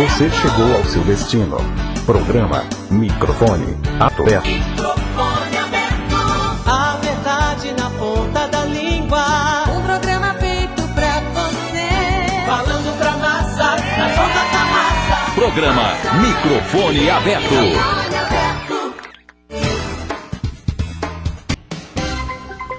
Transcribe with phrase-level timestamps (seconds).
[0.00, 1.58] Você chegou ao seu destino.
[2.06, 4.48] Programa Microfone Aberto.
[4.48, 6.16] Microfone aberto.
[6.66, 9.22] A verdade na ponta da língua.
[9.68, 11.90] Um programa feito pra você.
[12.46, 15.32] Falando pra massa, nas ondas da massa.
[15.34, 15.92] Programa
[16.22, 17.54] Microfone Aberto.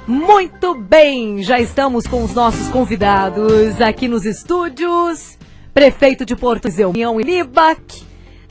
[0.07, 5.39] Muito bem, já estamos com os nossos convidados aqui nos estúdios.
[5.73, 8.03] Prefeito de Porto União e Libac.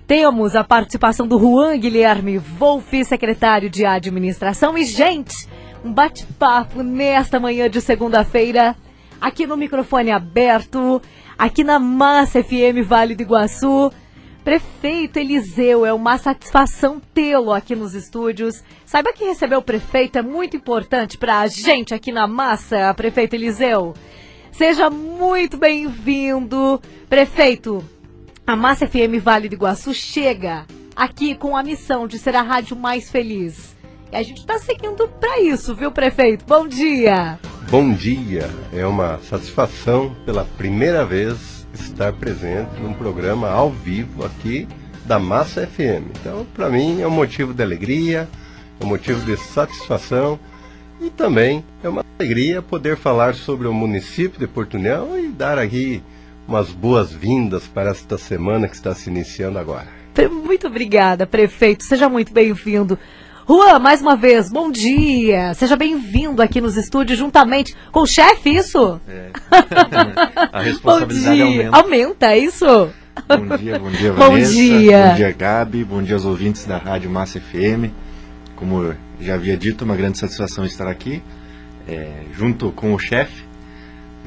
[0.07, 4.77] Temos a participação do Juan Guilherme Wolff, secretário de administração.
[4.77, 5.47] E, gente,
[5.85, 8.75] um bate-papo nesta manhã de segunda-feira,
[9.21, 11.01] aqui no microfone aberto,
[11.39, 13.93] aqui na Massa FM Vale do Iguaçu.
[14.43, 18.65] Prefeito Eliseu, é uma satisfação tê-lo aqui nos estúdios.
[18.87, 23.35] Saiba que receber o prefeito é muito importante para a gente aqui na Massa, prefeito
[23.35, 23.93] Eliseu.
[24.53, 26.81] Seja muito bem-vindo.
[27.09, 27.85] Prefeito,
[28.47, 32.77] a Massa FM Vale do Iguaçu chega aqui com a missão de ser a rádio
[32.77, 33.75] mais feliz.
[34.13, 36.45] E a gente está seguindo para isso, viu, prefeito?
[36.45, 37.39] Bom dia!
[37.71, 44.67] Bom dia, é uma satisfação pela primeira vez estar presente num programa ao vivo aqui
[45.05, 46.11] da Massa FM.
[46.21, 48.29] Então, para mim é um motivo de alegria,
[48.81, 50.39] é um motivo de satisfação
[51.01, 55.59] e também é uma alegria poder falar sobre o município de Porto União e dar
[55.59, 56.03] aqui
[56.47, 59.87] umas boas-vindas para esta semana que está se iniciando agora.
[60.31, 61.83] Muito obrigada, prefeito.
[61.85, 62.99] Seja muito bem-vindo.
[63.49, 65.55] Juan, mais uma vez, bom dia.
[65.55, 69.01] Seja bem-vindo aqui nos estúdios juntamente com o chefe, isso?
[69.09, 69.31] É.
[70.53, 71.69] A responsabilidade bom dia.
[71.71, 71.77] aumenta.
[71.79, 72.67] Aumenta, é isso?
[73.29, 74.53] Bom dia, bom dia, Bom Vanessa.
[74.53, 75.07] dia.
[75.09, 75.85] Bom dia, Gabi.
[75.85, 77.91] Bom dia aos ouvintes da Rádio Massa FM.
[78.57, 81.23] Como eu já havia dito, uma grande satisfação estar aqui,
[81.89, 83.45] é, junto com o chefe,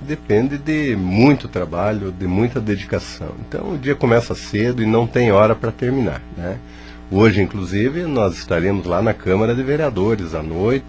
[0.02, 3.30] depende de muito trabalho, de muita dedicação.
[3.40, 6.58] Então o dia começa cedo e não tem hora para terminar, né?
[7.10, 10.86] Hoje, inclusive, nós estaremos lá na Câmara de Vereadores à noite.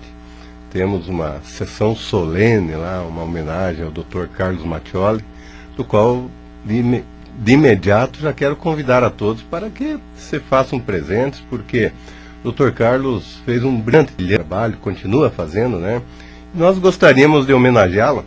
[0.69, 4.27] Temos uma sessão solene lá, uma homenagem ao Dr.
[4.37, 5.25] Carlos Mattioli,
[5.75, 6.29] do qual
[6.63, 7.03] de,
[7.39, 11.91] de imediato já quero convidar a todos para que se façam presentes, porque
[12.43, 12.71] Dr.
[12.71, 16.01] Carlos fez um brilhante trabalho, continua fazendo, né?
[16.53, 18.25] Nós gostaríamos de homenageá-lo,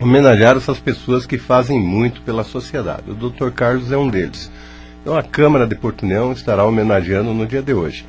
[0.00, 3.10] homenagear essas pessoas que fazem muito pela sociedade.
[3.10, 3.50] O Dr.
[3.50, 4.50] Carlos é um deles.
[5.00, 8.04] Então a Câmara de Porto União estará homenageando no dia de hoje.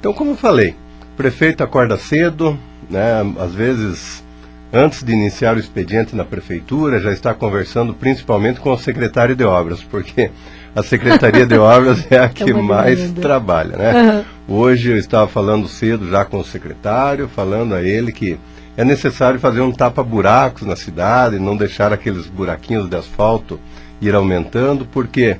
[0.00, 0.74] Então, como eu falei,
[1.12, 2.58] o prefeito acorda cedo,
[2.90, 3.22] né?
[3.38, 4.24] Às vezes,
[4.72, 9.44] antes de iniciar o expediente na prefeitura, já está conversando principalmente com o secretário de
[9.44, 10.32] obras, porque
[10.74, 14.24] a Secretaria de Obras é a que uma mais trabalha, né?
[14.48, 18.38] Hoje eu estava falando cedo já com o secretário, falando a ele que
[18.76, 23.60] é necessário fazer um tapa-buracos na cidade, não deixar aqueles buraquinhos de asfalto
[24.00, 25.36] ir aumentando, porque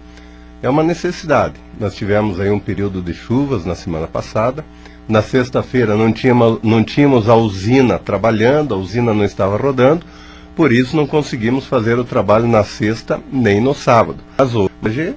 [0.63, 1.55] é uma necessidade.
[1.81, 4.65] Nós tivemos aí um período de chuvas na semana passada.
[5.09, 10.07] Na sexta-feira não tínhamos, não tínhamos a usina trabalhando, a usina não estava rodando,
[10.55, 14.19] por isso não conseguimos fazer o trabalho na sexta nem no sábado.
[14.39, 15.15] Mas hoje,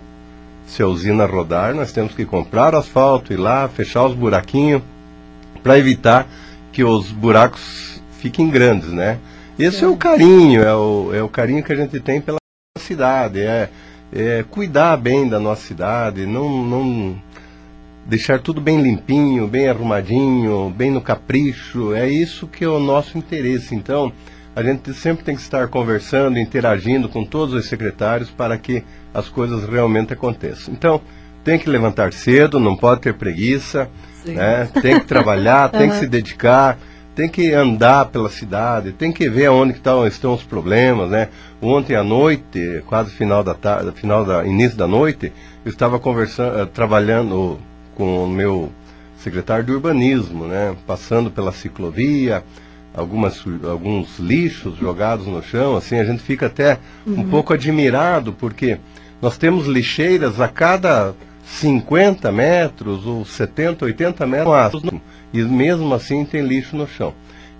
[0.65, 4.81] se a usina rodar, nós temos que comprar asfalto, ir lá, fechar os buraquinhos,
[5.61, 6.27] para evitar
[6.71, 9.17] que os buracos fiquem grandes, né?
[9.57, 12.37] Esse é o carinho, é o, é o carinho que a gente tem pela
[12.77, 13.69] cidade, é,
[14.13, 17.15] é cuidar bem da nossa cidade, não, não
[18.05, 23.17] deixar tudo bem limpinho, bem arrumadinho, bem no capricho, é isso que é o nosso
[23.17, 23.73] interesse.
[23.73, 24.11] Então,
[24.55, 29.27] a gente sempre tem que estar conversando, interagindo com todos os secretários para que as
[29.27, 30.73] coisas realmente aconteçam.
[30.73, 31.01] Então,
[31.43, 33.89] tem que levantar cedo, não pode ter preguiça,
[34.25, 34.67] né?
[34.81, 36.77] tem que trabalhar, tem que se dedicar,
[37.13, 41.29] tem que andar pela cidade, tem que ver onde que tão- estão os problemas, né?
[41.61, 45.31] Ontem à noite, quase final da tarde, final da início da noite,
[45.63, 47.57] eu estava conversando, eh, trabalhando
[47.95, 48.71] com o meu
[49.17, 50.75] secretário de urbanismo, né?
[50.85, 52.43] Passando pela ciclovia,
[52.95, 58.77] algumas, alguns lixos jogados no chão, assim, a gente fica até um pouco admirado, porque
[59.21, 61.13] nós temos lixeiras a cada
[61.45, 64.83] 50 metros ou 70, 80 metros,
[65.33, 67.13] e mesmo assim tem lixo no chão.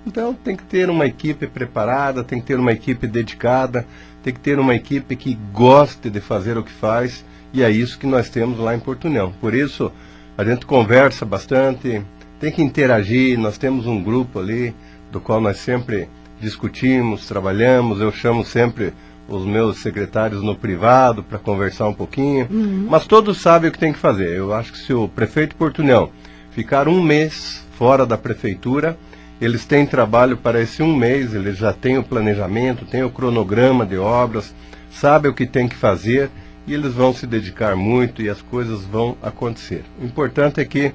[0.05, 3.85] Então tem que ter uma equipe preparada, tem que ter uma equipe dedicada,
[4.23, 7.97] tem que ter uma equipe que goste de fazer o que faz, e é isso
[7.99, 9.33] que nós temos lá em Portunhão.
[9.41, 9.91] Por isso,
[10.37, 12.01] a gente conversa bastante,
[12.39, 14.75] tem que interagir, nós temos um grupo ali,
[15.15, 16.09] do qual nós sempre
[16.41, 18.93] discutimos, trabalhamos, eu chamo sempre
[19.29, 22.45] os meus secretários no privado para conversar um pouquinho,
[22.89, 24.35] mas todos sabem o que tem que fazer.
[24.35, 26.11] Eu acho que se o prefeito Portunhão
[26.51, 28.97] ficar um mês fora da prefeitura,
[29.39, 33.85] eles têm trabalho para esse um mês, eles já têm o planejamento, têm o cronograma
[33.85, 34.53] de obras,
[34.91, 36.29] sabem o que tem que fazer
[36.67, 39.85] e eles vão se dedicar muito e as coisas vão acontecer.
[40.01, 40.91] O importante é que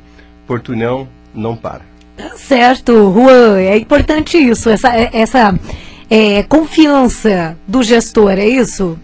[0.47, 1.89] Portunhão não para.
[2.21, 3.59] Tá certo, Juan.
[3.59, 5.59] É importante isso, essa, essa
[6.11, 8.99] é, confiança do gestor, é isso?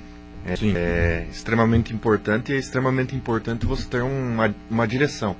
[0.45, 5.35] É, sim, é extremamente importante e é extremamente importante você ter uma, uma direção.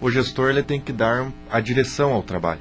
[0.00, 2.60] O gestor ele tem que dar a direção ao trabalho.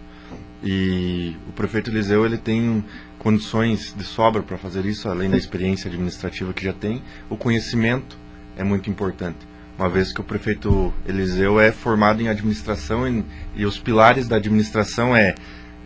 [0.63, 2.83] E o prefeito Eliseu ele tem
[3.17, 7.01] condições de sobra para fazer isso, além da experiência administrativa que já tem.
[7.29, 8.17] O conhecimento
[8.57, 9.39] é muito importante,
[9.79, 13.23] uma vez que o prefeito Eliseu é formado em administração e,
[13.55, 15.35] e os pilares da administração é,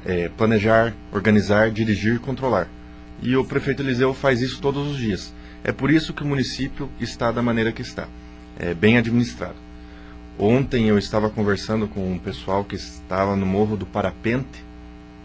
[0.04, 2.68] é planejar, organizar, dirigir e controlar.
[3.22, 5.32] E o prefeito Eliseu faz isso todos os dias.
[5.64, 8.08] É por isso que o município está da maneira que está,
[8.60, 9.56] é bem administrado.
[10.40, 14.66] Ontem eu estava conversando com um pessoal que estava no Morro do Parapente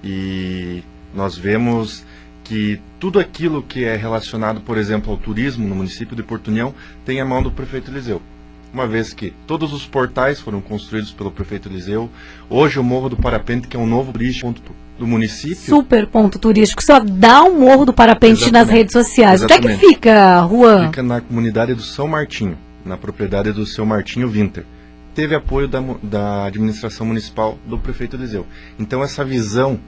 [0.05, 0.83] e
[1.15, 2.05] nós vemos
[2.45, 6.75] que tudo aquilo que é relacionado, por exemplo, ao turismo no município de Porto União
[7.07, 8.21] tem a mão do prefeito Eliseu.
[8.73, 12.11] Uma vez que todos os portais foram construídos pelo prefeito Eliseu,
[12.51, 14.55] hoje o Morro do Parapente, que é um novo turístico
[14.99, 16.83] do município, Super ponto turístico.
[16.83, 18.71] Só dá um morro do parapente nas Exatamente.
[18.73, 19.43] redes sociais.
[19.43, 19.95] Onde é que Exatamente.
[19.95, 20.87] fica, Juan?
[20.87, 24.65] fica na comunidade do São Martinho, na propriedade do seu Martinho Winter.
[25.15, 28.45] Teve apoio da, da administração municipal do prefeito Eliseu.
[28.79, 29.79] Então essa visão,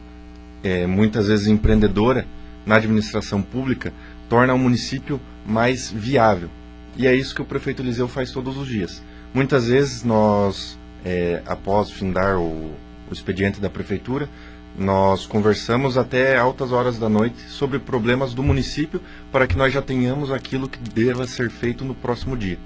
[0.63, 2.25] é, muitas vezes empreendedora,
[2.65, 3.93] na administração pública,
[4.29, 6.49] torna o município mais viável.
[6.97, 9.03] E é isso que o prefeito Eliseu faz todos os dias.
[9.33, 12.73] Muitas vezes nós, é, após findar o,
[13.09, 14.29] o expediente da prefeitura,
[14.77, 19.01] nós conversamos até altas horas da noite sobre problemas do município
[19.31, 22.59] para que nós já tenhamos aquilo que deva ser feito no próximo dia.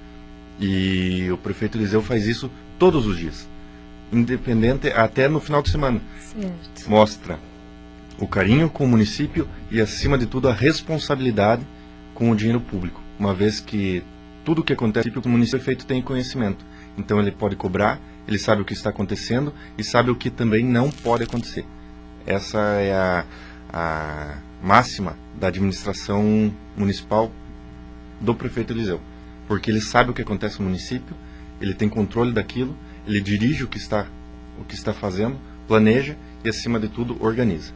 [0.61, 3.49] E o prefeito Eliseu faz isso todos os dias,
[4.13, 6.01] independente até no final de semana.
[6.21, 6.89] Certo.
[6.91, 7.39] Mostra
[8.19, 11.67] o carinho com o município e, acima de tudo, a responsabilidade
[12.15, 14.05] com o dinheiro público, uma vez que
[14.45, 16.65] tudo o que acontece o município tem conhecimento.
[16.97, 20.65] Então ele pode cobrar, ele sabe o que está acontecendo e sabe o que também
[20.65, 21.65] não pode acontecer.
[22.27, 23.25] Essa é a,
[23.73, 27.31] a máxima da administração municipal
[28.21, 29.01] do prefeito Eliseu,
[29.49, 31.15] porque ele sabe o que acontece no município,
[31.61, 32.77] ele tem controle daquilo,
[33.07, 34.07] ele dirige o que está
[34.59, 35.37] o que está fazendo,
[35.67, 37.73] planeja e acima de tudo organiza.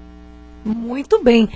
[0.65, 1.49] Muito bem.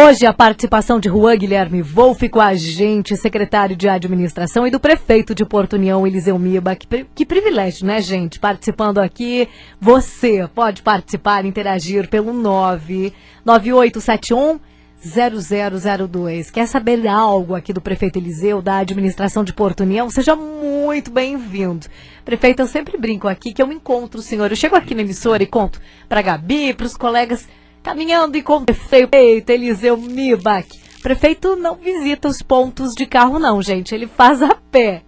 [0.00, 4.78] Hoje a participação de Juan Guilherme Wolff com a gente, secretário de administração e do
[4.78, 6.76] prefeito de Porto União, Eliseu Miba.
[6.76, 8.38] Que, que privilégio, né, gente?
[8.38, 9.48] Participando aqui.
[9.80, 14.60] Você pode participar, interagir pelo 99871
[15.00, 16.50] 0002.
[16.52, 20.08] Quer saber algo aqui do prefeito Eliseu, da administração de Porto União?
[20.10, 21.88] Seja muito bem-vindo.
[22.24, 24.48] Prefeito, eu sempre brinco aqui que eu encontro o senhor.
[24.50, 27.48] Eu chego aqui na emissora e conto para Gabi, para os colegas,
[27.82, 30.68] caminhando e com o prefeito Eliseu Mibach.
[31.02, 33.94] Prefeito não visita os pontos de carro, não, gente.
[33.94, 35.02] Ele faz a pé.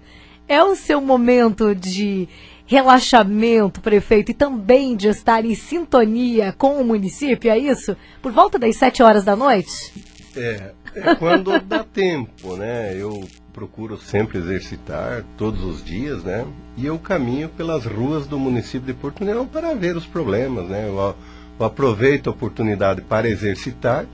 [0.47, 2.29] É o seu momento de
[2.71, 7.97] relaxamento, prefeito, e também de estar em sintonia com o município, é isso?
[8.23, 9.93] Por volta das sete horas da noite?
[10.37, 12.95] É, é quando dá tempo, né?
[12.97, 16.47] Eu procuro sempre exercitar todos os dias, né?
[16.77, 20.87] E eu caminho pelas ruas do município de Porto União para ver os problemas, né?
[20.87, 21.17] Eu,
[21.61, 24.07] eu aproveito a oportunidade para exercitar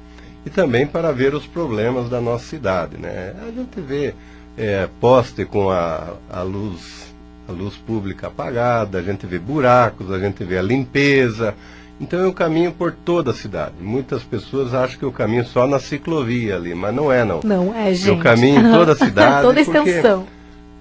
[0.44, 3.34] e também para ver os problemas da nossa cidade, né?
[3.42, 4.14] A gente vê
[4.58, 7.06] é, poste com a, a luz
[7.48, 11.54] a luz pública apagada, a gente vê buracos, a gente vê a limpeza.
[12.00, 13.74] Então eu caminho por toda a cidade.
[13.80, 17.40] Muitas pessoas acham que eu caminho só na ciclovia ali, mas não é não.
[17.44, 18.08] Não, é, gente.
[18.08, 19.46] Eu caminho em toda a cidade.
[19.46, 20.26] toda a extensão.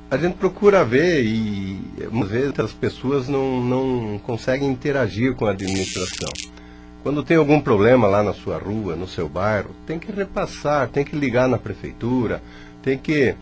[0.09, 1.79] A gente procura ver e
[2.11, 6.29] muitas vezes as pessoas não, não conseguem interagir com a administração.
[7.05, 11.05] Quando tem algum problema lá na sua rua, no seu bairro, tem que repassar, tem
[11.05, 12.41] que ligar na prefeitura,
[12.81, 13.35] tem que.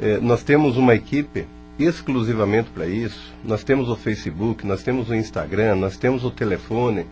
[0.00, 1.46] eh, nós temos uma equipe
[1.78, 3.30] exclusivamente para isso.
[3.44, 7.04] Nós temos o Facebook, nós temos o Instagram, nós temos o telefone.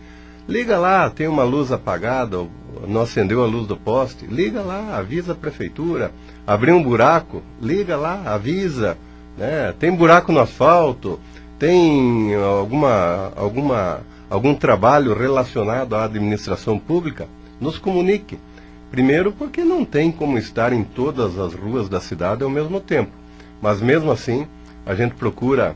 [0.49, 2.47] Liga lá, tem uma luz apagada,
[2.87, 6.11] não acendeu a luz do poste, liga lá, avisa a prefeitura.
[6.47, 8.97] Abriu um buraco, liga lá, avisa.
[9.37, 9.71] Né?
[9.77, 11.19] Tem buraco no asfalto,
[11.59, 14.01] tem alguma, alguma,
[14.31, 17.27] algum trabalho relacionado à administração pública,
[17.59, 18.39] nos comunique.
[18.89, 23.11] Primeiro, porque não tem como estar em todas as ruas da cidade ao mesmo tempo.
[23.61, 24.47] Mas mesmo assim,
[24.85, 25.75] a gente procura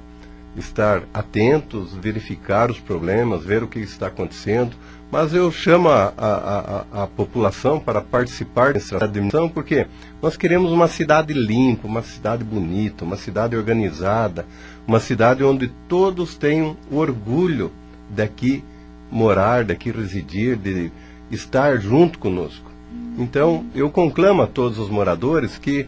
[0.56, 4.74] estar atentos, verificar os problemas, ver o que está acontecendo.
[5.12, 9.86] Mas eu chamo a, a, a, a população para participar dessa administração porque
[10.22, 14.46] nós queremos uma cidade limpa, uma cidade bonita, uma cidade organizada,
[14.88, 17.70] uma cidade onde todos tenham orgulho
[18.10, 18.64] daqui
[19.12, 20.92] morar, daqui residir, de
[21.32, 22.72] estar junto conosco.
[23.18, 25.88] Então, eu conclamo a todos os moradores que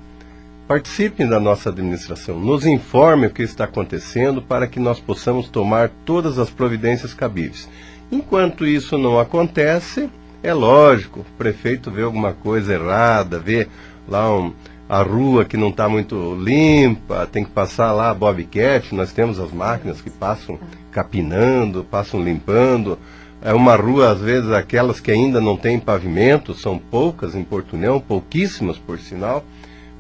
[0.68, 5.90] participem da nossa administração, nos informem o que está acontecendo para que nós possamos tomar
[6.06, 7.70] todas as providências cabíveis.
[8.12, 10.10] Enquanto isso não acontece,
[10.44, 13.68] é lógico, o prefeito vê alguma coisa errada, vê
[14.08, 14.54] lá um,
[14.90, 19.40] a rua que não está muito limpa, tem que passar lá a Bobcat, nós temos
[19.40, 20.60] as máquinas que passam
[20.98, 22.98] capinando, passam limpando.
[23.40, 28.00] É uma rua, às vezes, aquelas que ainda não tem pavimento, são poucas em Portunhão,
[28.00, 29.46] pouquíssimas por sinal,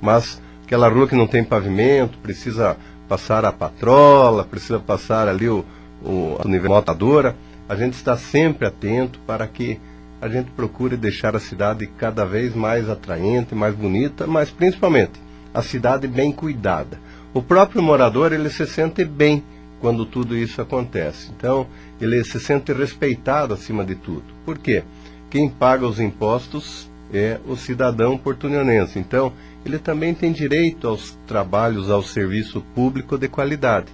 [0.01, 2.75] mas aquela rua que não tem pavimento, precisa
[3.07, 5.63] passar a patrola, precisa passar ali o,
[6.03, 7.35] o a notadora.
[7.69, 9.79] A gente está sempre atento para que
[10.19, 15.21] a gente procure deixar a cidade cada vez mais atraente, mais bonita, mas principalmente
[15.53, 16.99] a cidade bem cuidada.
[17.35, 19.43] O próprio morador ele se sente bem
[19.79, 21.31] quando tudo isso acontece.
[21.35, 21.67] Então
[21.99, 24.23] ele se sente respeitado acima de tudo.
[24.45, 24.83] Por quê?
[25.29, 28.99] Quem paga os impostos é o cidadão portunionense.
[28.99, 29.31] Então
[29.65, 33.87] ele também tem direito aos trabalhos, ao serviço público de qualidade.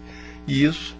[0.48, 0.96] E isso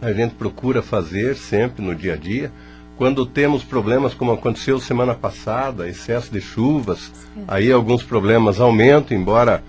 [0.00, 2.52] a gente procura fazer sempre no dia a dia
[2.96, 7.12] quando temos problemas como aconteceu semana passada, excesso de chuvas,
[7.46, 9.62] aí alguns problemas aumentam, embora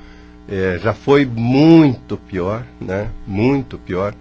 [0.48, 3.10] é, já foi muito pior, né?
[3.26, 4.16] Muito pior.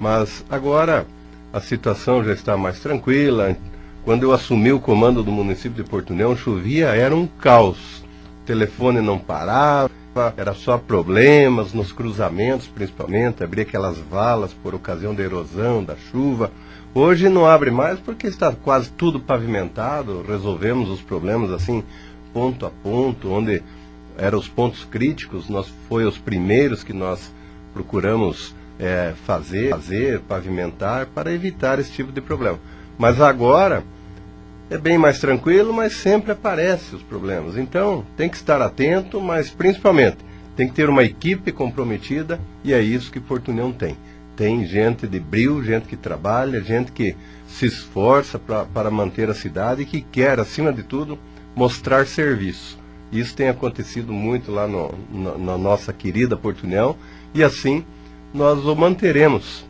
[0.00, 1.06] Mas agora
[1.52, 3.54] a situação já está mais tranquila.
[4.02, 8.02] Quando eu assumi o comando do município de Porto União, chovia, era um caos.
[8.42, 9.90] O telefone não parava,
[10.38, 16.50] era só problemas nos cruzamentos, principalmente, abrir aquelas valas por ocasião da erosão, da chuva.
[16.94, 21.84] Hoje não abre mais porque está quase tudo pavimentado, resolvemos os problemas assim,
[22.32, 23.62] ponto a ponto, onde
[24.16, 27.32] eram os pontos críticos, nós foi os primeiros que nós
[27.72, 32.58] procuramos é, fazer, fazer, pavimentar para evitar esse tipo de problema.
[32.98, 33.84] Mas agora
[34.70, 37.56] é bem mais tranquilo, mas sempre aparecem os problemas.
[37.56, 40.18] Então tem que estar atento, mas principalmente
[40.56, 43.96] tem que ter uma equipe comprometida e é isso que Porto União tem
[44.40, 47.14] tem gente de brilho, gente que trabalha, gente que
[47.46, 51.18] se esforça pra, para manter a cidade e que quer, acima de tudo,
[51.54, 52.78] mostrar serviço.
[53.12, 56.96] Isso tem acontecido muito lá no, no, na nossa querida Portunhão
[57.34, 57.84] e assim
[58.32, 59.64] nós o manteremos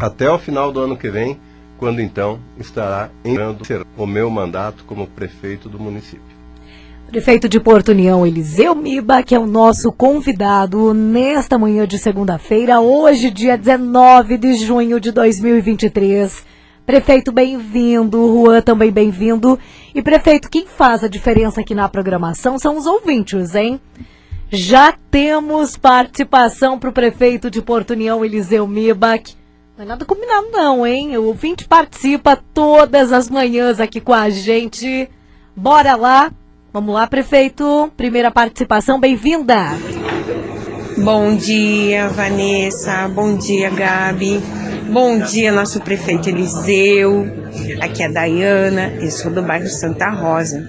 [0.00, 1.38] até o final do ano que vem,
[1.78, 3.62] quando então estará entrando
[3.96, 6.32] o meu mandato como prefeito do município.
[7.08, 12.80] Prefeito de Porto União, Eliseu Miba, que é o nosso convidado nesta manhã de segunda-feira,
[12.80, 16.42] hoje, dia 19 de junho de 2023.
[16.86, 18.18] Prefeito, bem-vindo.
[18.28, 19.58] Juan, também bem-vindo.
[19.94, 23.78] E, prefeito, quem faz a diferença aqui na programação são os ouvintes, hein?
[24.52, 29.34] Já temos participação para o prefeito de Porto União, Eliseu Mibach.
[29.76, 31.16] Não é nada combinado, não, hein?
[31.16, 35.08] O ouvinte participa todas as manhãs aqui com a gente.
[35.56, 36.30] Bora lá,
[36.72, 37.92] Vamos lá, prefeito.
[37.98, 39.76] Primeira participação, bem-vinda.
[40.96, 43.06] Bom dia, Vanessa.
[43.08, 44.40] Bom dia, Gabi.
[44.90, 47.26] Bom dia, nosso prefeito Eliseu.
[47.78, 48.90] Aqui é a Dayana.
[48.94, 50.66] Eu sou do bairro Santa Rosa.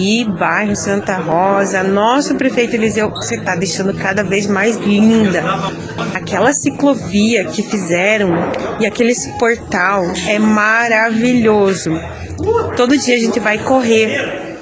[0.00, 5.42] E bairro Santa Rosa, nosso prefeito Eliseu, você está deixando cada vez mais linda.
[6.14, 8.30] Aquela ciclovia que fizeram
[8.78, 11.90] e aquele portal é maravilhoso.
[12.76, 14.56] Todo dia a gente vai correr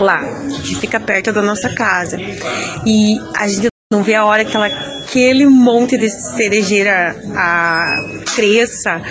[0.00, 0.24] lá,
[0.64, 2.18] que fica perto da nossa casa.
[2.84, 7.94] E a gente não vê a hora que ela, aquele monte de cerejeira a,
[8.34, 9.02] cresça.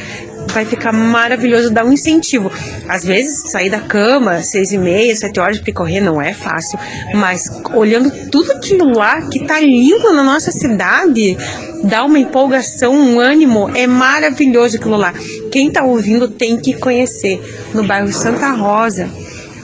[0.48, 2.52] Vai ficar maravilhoso, dá um incentivo.
[2.90, 6.80] Às vezes, sair da cama, seis e meia, sete horas, porque correr não é fácil.
[7.14, 7.44] Mas
[7.76, 11.38] olhando tudo aquilo lá que tá lindo na nossa cidade,
[11.84, 13.70] dá uma empolgação, um ânimo.
[13.76, 15.14] É maravilhoso aquilo lá.
[15.52, 17.40] Quem tá ouvindo tem que conhecer.
[17.74, 19.08] No bairro Santa Rosa,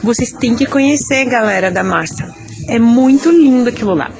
[0.03, 2.33] vocês têm que conhecer, galera da massa.
[2.69, 4.11] É muito lindo aquilo lá.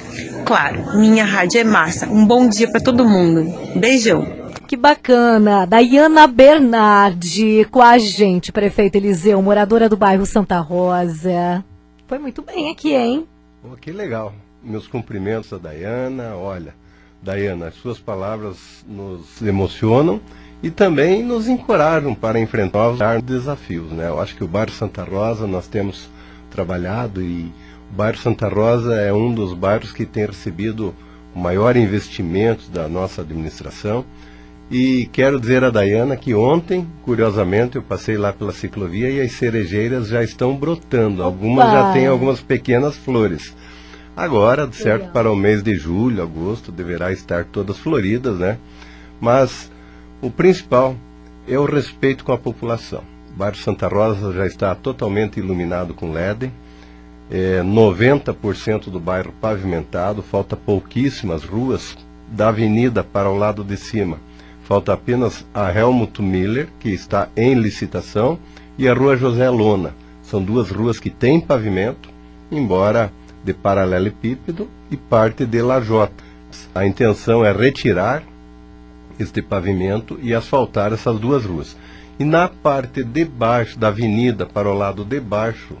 [0.48, 2.08] Claro, minha rádio é massa.
[2.08, 3.52] Um bom dia para todo mundo.
[3.78, 4.26] Beijão.
[4.66, 5.66] Que bacana.
[5.66, 11.62] Daiana Bernardi com a gente, prefeito Eliseu, moradora do bairro Santa Rosa.
[12.06, 13.26] Foi muito bem aqui, hein?
[13.60, 14.32] Pô, que legal.
[14.64, 16.34] Meus cumprimentos a Dayana.
[16.34, 16.74] Olha,
[17.22, 18.56] Dayana, as suas palavras
[18.88, 20.18] nos emocionam
[20.62, 23.92] e também nos encorajam para enfrentar os desafios.
[23.92, 24.08] Né?
[24.08, 26.08] Eu acho que o bairro Santa Rosa nós temos
[26.50, 27.52] trabalhado e
[27.90, 30.94] o bairro Santa Rosa é um dos bairros que tem recebido
[31.34, 34.04] o maior investimento da nossa administração.
[34.70, 39.32] E quero dizer a Dayana que ontem, curiosamente, eu passei lá pela ciclovia e as
[39.32, 41.22] cerejeiras já estão brotando.
[41.22, 43.56] Algumas já têm algumas pequenas flores.
[44.14, 45.12] Agora, certo, Legal.
[45.12, 48.58] para o mês de julho, agosto, deverá estar todas floridas, né?
[49.20, 49.70] Mas
[50.20, 50.96] o principal
[51.46, 53.02] é o respeito com a população.
[53.32, 56.52] O bairro Santa Rosa já está totalmente iluminado com LED.
[57.30, 61.96] É, 90% do bairro pavimentado, falta pouquíssimas ruas
[62.28, 64.18] da avenida para o lado de cima
[64.68, 68.38] Falta apenas a Helmut Miller, que está em licitação,
[68.76, 69.94] e a Rua José Lona.
[70.22, 72.10] São duas ruas que têm pavimento,
[72.52, 73.10] embora
[73.42, 76.22] de paralelepípedo e parte de lajota.
[76.74, 78.22] A intenção é retirar
[79.18, 81.74] este pavimento e asfaltar essas duas ruas.
[82.20, 85.78] E na parte de baixo da avenida, para o lado de baixo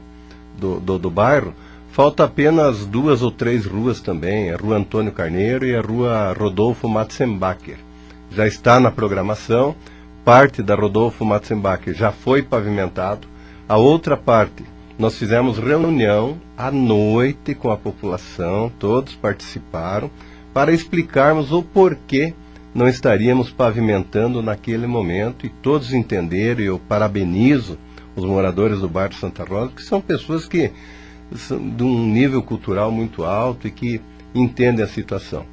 [0.58, 1.54] do, do, do bairro,
[1.90, 6.88] falta apenas duas ou três ruas também, a Rua Antônio Carneiro e a Rua Rodolfo
[6.88, 7.88] Matzenbacher
[8.30, 9.74] já está na programação.
[10.24, 13.26] Parte da Rodolfo Matzenbach já foi pavimentado.
[13.68, 14.64] A outra parte,
[14.98, 20.10] nós fizemos reunião à noite com a população, todos participaram,
[20.52, 22.34] para explicarmos o porquê
[22.74, 27.78] não estaríamos pavimentando naquele momento e todos entenderam, e eu parabenizo
[28.18, 30.70] os moradores do bairro Santa Rosa, que são pessoas que
[31.34, 34.00] são de um nível cultural muito alto e que
[34.34, 35.44] entendem a situação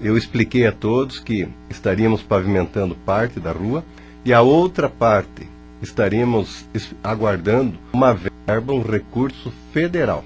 [0.00, 3.84] eu expliquei a todos que estaríamos pavimentando parte da rua
[4.24, 5.48] e a outra parte
[5.82, 6.64] estaríamos
[7.02, 10.24] aguardando uma verba, um recurso federal.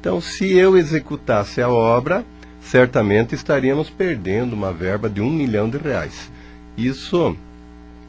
[0.00, 2.24] Então, se eu executasse a obra,
[2.60, 6.30] certamente estaríamos perdendo uma verba de um milhão de reais.
[6.76, 7.36] Isso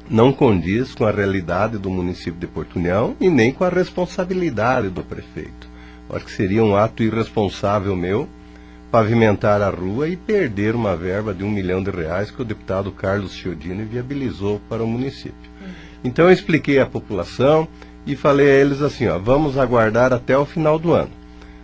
[0.09, 4.89] não condiz com a realidade do município de Porto União e nem com a responsabilidade
[4.89, 5.67] do prefeito.
[6.09, 8.27] Acho que seria um ato irresponsável meu
[8.91, 12.91] pavimentar a rua e perder uma verba de um milhão de reais que o deputado
[12.91, 15.51] Carlos Chiodini viabilizou para o município.
[16.03, 17.67] Então eu expliquei à população
[18.05, 21.11] e falei a eles assim, ó, vamos aguardar até o final do ano.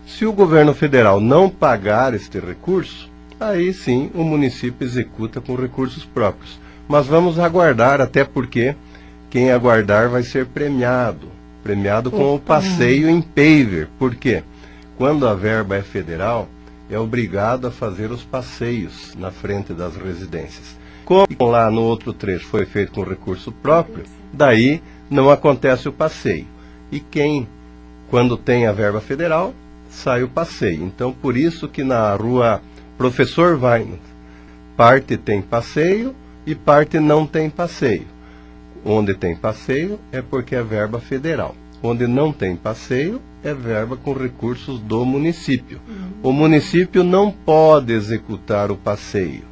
[0.06, 6.04] Se o governo federal não pagar este recurso, aí sim o município executa com recursos
[6.04, 6.60] próprios.
[6.92, 8.76] Mas vamos aguardar, até porque
[9.30, 11.30] quem aguardar vai ser premiado.
[11.64, 13.88] Premiado com o passeio em paver.
[13.98, 14.44] Por quê?
[14.98, 16.50] Quando a verba é federal,
[16.90, 20.76] é obrigado a fazer os passeios na frente das residências.
[21.06, 26.46] Como lá no outro trecho foi feito com recurso próprio, daí não acontece o passeio.
[26.92, 27.48] E quem,
[28.10, 29.54] quando tem a verba federal,
[29.90, 30.84] sai o passeio.
[30.84, 32.62] Então, por isso que na rua
[32.98, 33.98] Professor Wein,
[34.76, 36.14] parte tem passeio
[36.46, 38.08] e parte não tem passeio.
[38.84, 41.56] Onde tem passeio é porque é verba federal.
[41.84, 45.80] Onde não tem passeio é verba com recursos do município.
[45.88, 46.30] Uhum.
[46.30, 49.44] O município não pode executar o passeio.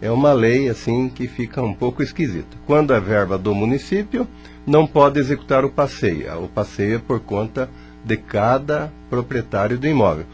[0.00, 2.56] É uma lei assim que fica um pouco esquisita.
[2.66, 4.28] Quando é verba do município,
[4.66, 6.44] não pode executar o passeio.
[6.44, 7.68] O passeio é por conta
[8.04, 10.26] de cada proprietário do imóvel.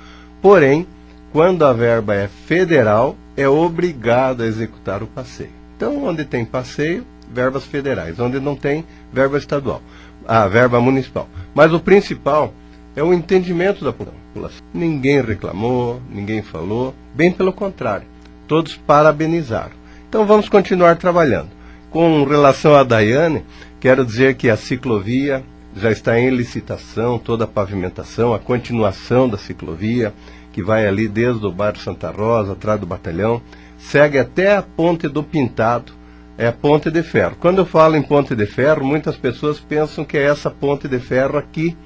[0.43, 0.87] Porém,
[1.33, 5.64] quando a verba é federal, é obrigado a executar o passeio.
[5.77, 8.19] Então, onde tem passeio, verbas federais.
[8.21, 9.83] Onde não tem, verba estadual.
[10.27, 11.29] A verba municipal.
[11.55, 12.53] Mas o principal
[12.97, 14.65] é o entendimento da população.
[14.73, 18.07] Ninguém reclamou, ninguém falou, bem pelo contrário,
[18.47, 19.73] todos parabenizaram.
[20.09, 21.51] Então vamos continuar trabalhando.
[21.91, 23.45] Com relação à Daiane,
[23.81, 25.45] quero dizer que a ciclovia
[25.77, 30.15] já está em licitação, toda a pavimentação, a continuação da ciclovia,
[30.53, 33.43] que vai ali desde o bairro Santa Rosa, atrás do batalhão,
[33.91, 35.93] segue até a Ponte do Pintado,
[36.37, 37.37] é a ponte de ferro.
[37.39, 40.99] Quando eu falo em ponte de ferro, muitas pessoas pensam que é essa ponte de
[40.99, 41.77] ferro aqui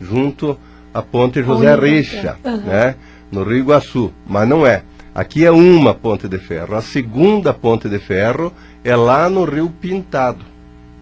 [0.00, 0.56] junto
[0.94, 2.58] à ponte José Richa, uhum.
[2.58, 2.94] né,
[3.32, 4.82] no Rio Iguaçu, mas não é.
[5.14, 6.76] Aqui é uma ponte de ferro.
[6.76, 8.52] A segunda ponte de ferro
[8.84, 10.44] é lá no Rio Pintado,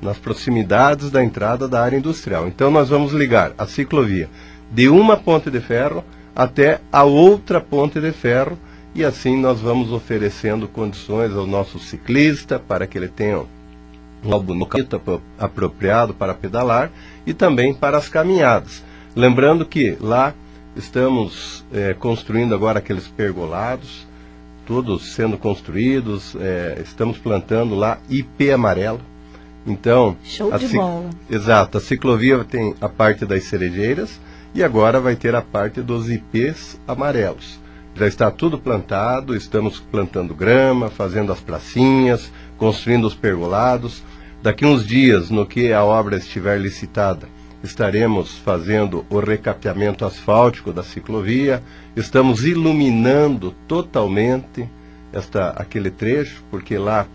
[0.00, 2.46] nas proximidades da entrada da área industrial.
[2.46, 4.30] Então nós vamos ligar a ciclovia
[4.70, 6.02] de uma ponte de ferro
[6.34, 8.58] até a outra ponte de ferro
[8.94, 13.40] e assim nós vamos oferecendo condições ao nosso ciclista para que ele tenha
[14.24, 15.00] um bonito,
[15.38, 16.90] apropriado para pedalar
[17.26, 18.83] e também para as caminhadas.
[19.14, 20.33] Lembrando que lá
[20.76, 24.07] estamos é, construindo agora aqueles pergolados,
[24.66, 26.35] todos sendo construídos.
[26.37, 29.00] É, estamos plantando lá IP amarelo.
[29.66, 31.11] Então, Show a de bola.
[31.28, 34.20] Exato, a ciclovia tem a parte das cerejeiras
[34.54, 37.63] e agora vai ter a parte dos IPs amarelos.
[37.94, 44.02] Já está tudo plantado, estamos plantando grama, fazendo as pracinhas, construindo os pergolados.
[44.42, 47.28] Daqui uns dias, no que a obra estiver licitada,
[47.62, 51.62] estaremos fazendo o recapeamento asfáltico da ciclovia,
[51.96, 54.68] estamos iluminando totalmente
[55.12, 57.07] esta, aquele trecho, porque lá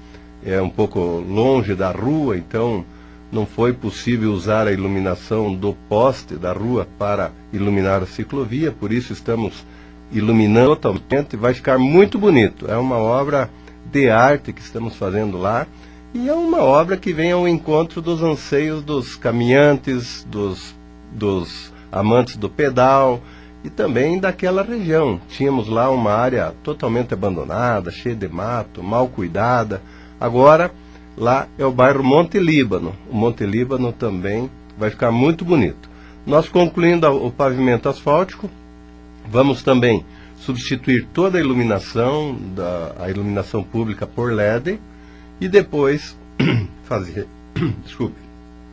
[0.44, 2.86] é um pouco longe da rua, então
[3.32, 8.94] não foi possível usar a iluminação do poste da rua para iluminar a ciclovia, por
[8.94, 9.65] isso estamos
[10.12, 12.69] iluminando totalmente, vai ficar muito bonito.
[12.69, 13.50] É uma obra
[13.91, 15.67] de arte que estamos fazendo lá
[16.13, 20.76] e é uma obra que vem ao encontro dos anseios dos caminhantes, dos,
[21.12, 23.22] dos amantes do pedal
[23.63, 25.19] e também daquela região.
[25.30, 29.82] Tínhamos lá uma área totalmente abandonada, cheia de mato, mal cuidada.
[30.19, 30.72] Agora,
[31.15, 32.95] lá é o bairro Monte Líbano.
[33.10, 35.89] O Monte Líbano também vai ficar muito bonito.
[36.26, 38.50] Nós concluindo o pavimento asfáltico,
[39.30, 40.04] vamos também
[40.38, 44.80] substituir toda a iluminação, da, a iluminação pública por LED
[45.39, 46.18] e depois
[46.84, 47.28] fazer,
[47.84, 48.15] desculpe,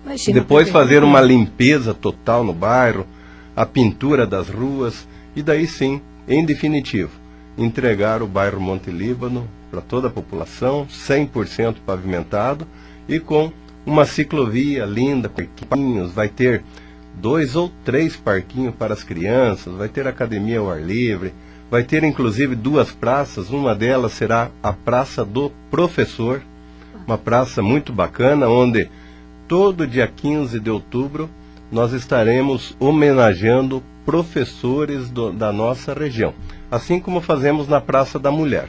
[0.04, 3.06] Imagina, depois fazer uma limpeza total no bairro,
[3.54, 7.10] a pintura das ruas e daí sim, em definitivo,
[7.58, 12.66] entregar o bairro Monte Líbano para toda a população, 100% pavimentado
[13.08, 13.52] e com
[13.84, 16.62] uma ciclovia linda, parquinhos, vai ter
[17.16, 21.32] dois ou três parquinhos para as crianças, vai ter academia ao ar livre,
[21.70, 26.42] vai ter inclusive duas praças, uma delas será a Praça do Professor,
[27.06, 28.88] uma praça muito bacana, onde
[29.48, 31.28] todo dia 15 de outubro
[31.70, 36.32] nós estaremos homenageando professores do- da nossa região,
[36.70, 38.68] assim como fazemos na Praça da Mulher.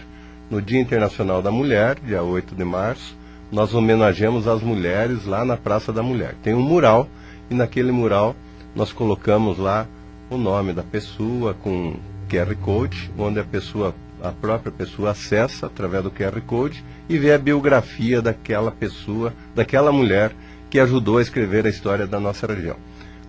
[0.49, 3.15] No Dia Internacional da Mulher, dia 8 de março,
[3.51, 6.35] nós homenageamos as mulheres lá na Praça da Mulher.
[6.41, 7.07] Tem um mural
[7.49, 8.35] e naquele mural
[8.75, 9.87] nós colocamos lá
[10.29, 11.95] o nome da pessoa com
[12.29, 17.33] QR Code, onde a pessoa, a própria pessoa acessa através do QR Code e vê
[17.33, 20.33] a biografia daquela pessoa, daquela mulher
[20.69, 22.75] que ajudou a escrever a história da nossa região.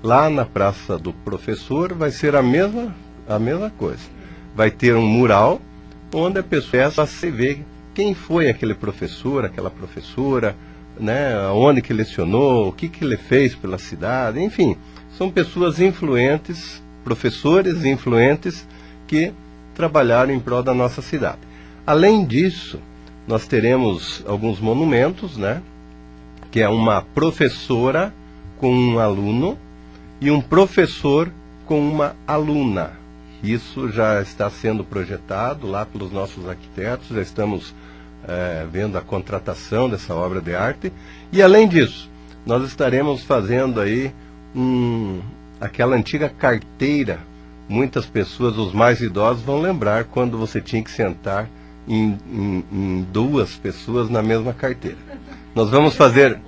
[0.02, 2.94] Lá na Praça do Professor vai ser a mesma,
[3.28, 4.02] a mesma coisa.
[4.54, 5.60] Vai ter um mural
[6.12, 7.60] onde a pessoa se vê
[7.94, 10.54] quem foi aquele professor, aquela professora,
[10.98, 14.76] né, onde que lecionou, o que, que ele fez pela cidade, enfim,
[15.16, 18.66] são pessoas influentes, professores influentes
[19.06, 19.32] que
[19.74, 21.38] trabalharam em prol da nossa cidade.
[21.86, 22.80] Além disso,
[23.26, 25.62] nós teremos alguns monumentos, né,
[26.50, 28.12] que é uma professora
[28.58, 29.56] com um aluno
[30.20, 31.30] e um professor
[31.66, 32.92] com uma aluna.
[33.42, 37.72] Isso já está sendo projetado lá pelos nossos arquitetos, já estamos
[38.28, 40.92] eh, vendo a contratação dessa obra de arte.
[41.32, 42.08] E além disso,
[42.46, 44.12] nós estaremos fazendo aí
[44.54, 45.20] um,
[45.60, 47.18] aquela antiga carteira.
[47.68, 51.48] Muitas pessoas, os mais idosos, vão lembrar quando você tinha que sentar
[51.86, 54.96] em, em- em duas pessoas na mesma carteira.
[55.54, 56.38] Nós vamos fazer,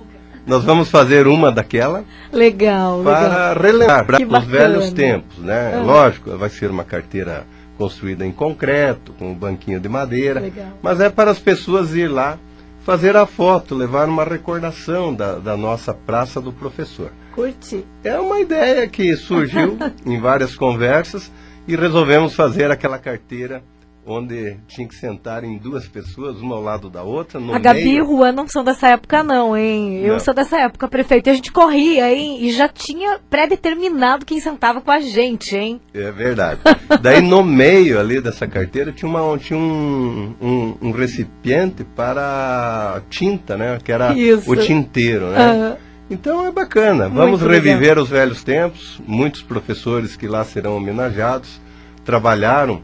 [0.47, 3.03] nós vamos fazer uma daquela Legal, legal.
[3.03, 5.75] para relembrar Que os velhos tempos, né?
[5.75, 5.83] Aham.
[5.83, 7.45] Lógico, vai ser uma carteira
[7.81, 10.67] construída em concreto, com um banquinho de madeira, Legal.
[10.83, 12.37] mas é para as pessoas ir lá
[12.85, 17.11] fazer a foto, levar uma recordação da, da nossa Praça do Professor.
[17.33, 17.83] Curti.
[18.03, 21.31] É uma ideia que surgiu em várias conversas
[21.67, 23.63] e resolvemos fazer aquela carteira
[24.05, 27.81] onde tinha que sentar em duas pessoas, uma ao lado da outra, no A Gabi
[27.81, 28.03] e meio.
[28.09, 30.01] o Juan não são dessa época, não, hein?
[30.03, 30.19] Eu Não.
[30.19, 31.27] sou dessa época, prefeito.
[31.27, 32.37] E a gente corria, hein?
[32.41, 35.79] E já tinha pré-determinado quem sentava com a gente, hein?
[35.93, 36.59] É verdade.
[37.01, 43.55] Daí no meio ali dessa carteira tinha, uma, tinha um, um, um recipiente para tinta,
[43.55, 43.77] né?
[43.83, 44.49] Que era Isso.
[44.51, 45.37] o tinteiro, né?
[45.45, 45.77] Aham.
[46.09, 47.03] Então é bacana.
[47.07, 47.55] Muito Vamos legal.
[47.63, 48.99] reviver os velhos tempos.
[49.07, 51.61] Muitos professores que lá serão homenageados
[52.03, 52.81] trabalharam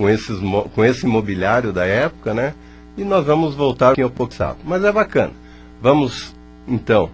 [0.00, 0.38] com, esses,
[0.74, 2.54] com esse mobiliário da época, né?
[2.96, 4.60] E nós vamos voltar aqui ao Poxato.
[4.64, 5.34] Mas é bacana.
[5.82, 6.34] Vamos,
[6.66, 7.10] então,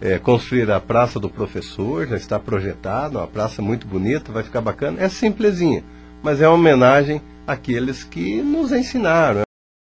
[0.00, 4.60] é, construir a Praça do Professor, já está projetada, uma praça muito bonita, vai ficar
[4.60, 5.02] bacana.
[5.02, 5.82] É simplesinha,
[6.22, 9.42] mas é uma homenagem àqueles que nos ensinaram.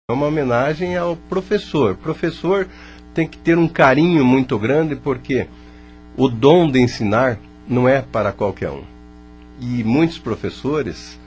[0.09, 1.95] É uma homenagem ao professor.
[1.95, 2.67] Professor
[3.13, 5.47] tem que ter um carinho muito grande porque
[6.17, 8.83] o dom de ensinar não é para qualquer um.
[9.57, 11.17] E muitos professores,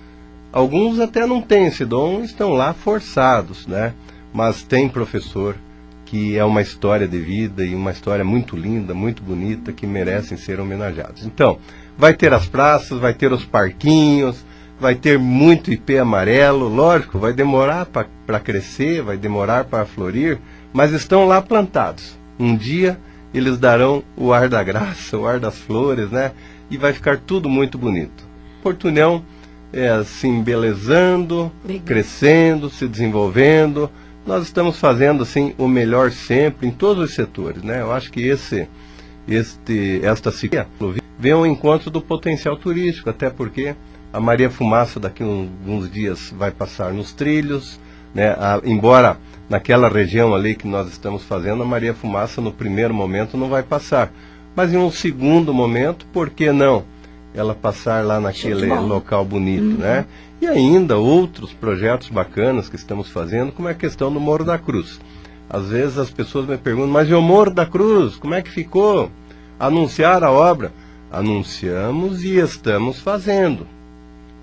[0.54, 3.92] alguns até não têm esse dom, estão lá forçados, né?
[4.32, 5.56] Mas tem professor
[6.06, 10.38] que é uma história de vida e uma história muito linda, muito bonita, que merecem
[10.38, 11.26] ser homenageados.
[11.26, 11.58] Então,
[11.98, 14.44] vai ter as praças, vai ter os parquinhos,
[14.78, 20.38] vai ter muito IP amarelo, lógico, vai demorar para crescer, vai demorar para florir,
[20.72, 22.16] mas estão lá plantados.
[22.38, 22.96] Um dia
[23.32, 26.30] eles darão o ar da graça, o ar das flores, né?
[26.70, 28.24] E vai ficar tudo muito bonito.
[28.62, 29.24] Portunhão
[29.74, 31.82] é, se embelezando, Legal.
[31.84, 33.90] crescendo, se desenvolvendo.
[34.24, 37.80] Nós estamos fazendo assim o melhor sempre em todos os setores, né?
[37.80, 38.68] Eu acho que esse,
[39.26, 40.64] este, esta ciclo
[41.18, 43.74] vem ao encontro do potencial turístico, até porque
[44.12, 47.78] a Maria Fumaça daqui a uns dias vai passar nos trilhos,
[48.14, 48.28] né?
[48.28, 53.36] A, embora naquela região ali que nós estamos fazendo, a Maria Fumaça no primeiro momento
[53.36, 54.12] não vai passar.
[54.54, 56.84] Mas em um segundo momento, por que não?
[57.34, 59.78] Ela passar lá naquele local bonito, uhum.
[59.78, 60.06] né?
[60.40, 64.58] E ainda outros projetos bacanas que estamos fazendo, como é a questão do Morro da
[64.58, 65.00] Cruz.
[65.48, 68.50] Às vezes as pessoas me perguntam, mas e o Morro da Cruz, como é que
[68.50, 69.10] ficou?
[69.58, 70.72] Anunciar a obra?
[71.10, 73.66] Anunciamos e estamos fazendo.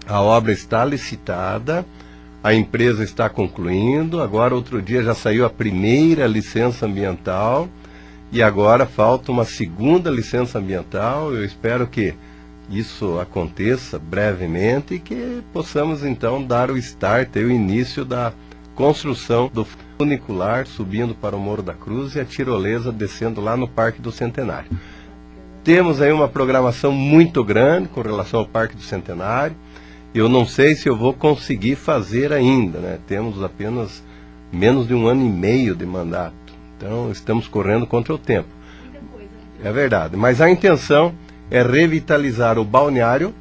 [0.08, 1.86] A obra está licitada,
[2.44, 4.22] a empresa está concluindo.
[4.22, 7.68] Agora, outro dia, já saiu a primeira licença ambiental
[8.32, 11.34] e agora falta uma segunda licença ambiental.
[11.34, 12.14] Eu espero que
[12.72, 18.34] isso aconteça brevemente e que possamos então dar o start, o início da
[18.76, 19.66] construção do
[19.98, 24.12] funicular subindo para o Morro da Cruz e a tirolesa descendo lá no Parque do
[24.12, 24.72] Centenário.
[25.64, 29.56] Temos aí uma programação muito grande com relação ao Parque do Centenário.
[30.14, 33.00] Eu não sei se eu vou conseguir fazer ainda, né?
[33.06, 34.04] Temos apenas
[34.52, 36.34] menos de um ano e meio de mandato.
[36.78, 38.50] Então, estamos correndo contra o tempo.
[39.64, 40.18] É verdade.
[40.18, 41.14] Mas a intenção
[41.52, 43.36] é revitalizar o balneário,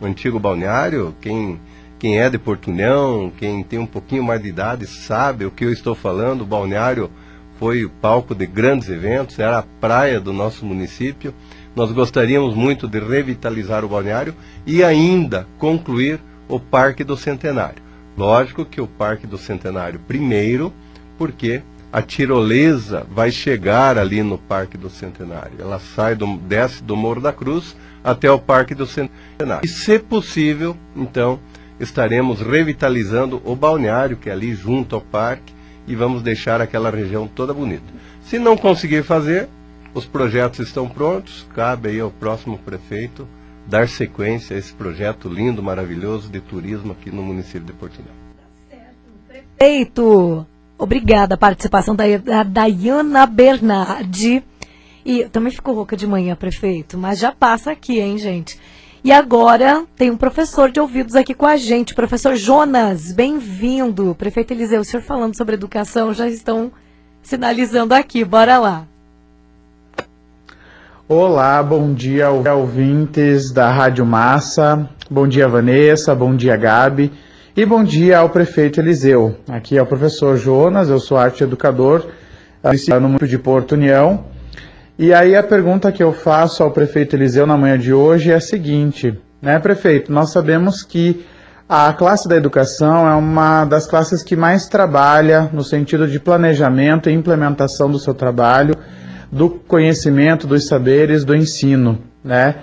[0.00, 1.14] o antigo balneário.
[1.20, 1.60] Quem,
[1.98, 5.72] quem é de Portunhão, quem tem um pouquinho mais de idade, sabe o que eu
[5.72, 6.42] estou falando.
[6.42, 7.10] O balneário
[7.58, 11.34] foi o palco de grandes eventos, era a praia do nosso município.
[11.74, 17.82] Nós gostaríamos muito de revitalizar o balneário e ainda concluir o Parque do Centenário.
[18.16, 20.72] Lógico que o Parque do Centenário primeiro,
[21.16, 25.58] porque a tirolesa vai chegar ali no Parque do Centenário.
[25.58, 27.74] Ela sai do, desce do Morro da Cruz
[28.04, 29.64] até o Parque do Centenário.
[29.64, 31.40] E se possível, então,
[31.80, 35.52] estaremos revitalizando o balneário que é ali junto ao parque
[35.86, 37.86] e vamos deixar aquela região toda bonita.
[38.22, 39.48] Se não conseguir fazer,
[39.94, 43.26] os projetos estão prontos, cabe aí ao próximo prefeito
[43.66, 48.12] dar sequência a esse projeto lindo, maravilhoso de turismo aqui no município de Portinão.
[49.28, 50.46] Prefeito,
[50.78, 54.42] obrigada a participação da, da Dayana Bernardi.
[55.04, 58.60] E também ficou rouca de manhã, prefeito, mas já passa aqui, hein, gente?
[59.02, 64.14] E agora tem um professor de ouvidos aqui com a gente, professor Jonas, bem-vindo.
[64.14, 66.70] Prefeito Eliseu, o senhor falando sobre educação, já estão
[67.22, 68.86] sinalizando aqui, bora lá.
[71.08, 77.10] Olá, bom dia ouvintes da Rádio Massa, bom dia Vanessa, bom dia Gabi
[77.58, 79.36] e bom dia ao prefeito Eliseu.
[79.48, 82.06] Aqui é o professor Jonas, eu sou arte educador
[82.62, 84.26] no município de Porto União.
[84.96, 88.36] E aí a pergunta que eu faço ao prefeito Eliseu na manhã de hoje é
[88.36, 91.26] a seguinte, né prefeito, nós sabemos que
[91.68, 97.10] a classe da educação é uma das classes que mais trabalha no sentido de planejamento
[97.10, 98.76] e implementação do seu trabalho,
[99.32, 102.54] do conhecimento, dos saberes, do ensino, né?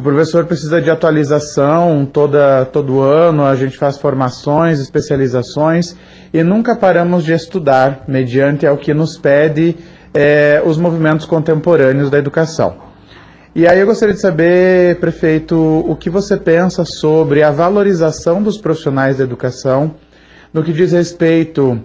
[0.00, 5.94] O professor precisa de atualização toda, todo ano, a gente faz formações, especializações
[6.32, 9.76] e nunca paramos de estudar, mediante ao que nos pede
[10.14, 12.78] é, os movimentos contemporâneos da educação.
[13.54, 15.54] E aí eu gostaria de saber, prefeito,
[15.86, 19.96] o que você pensa sobre a valorização dos profissionais da educação
[20.50, 21.78] no que diz respeito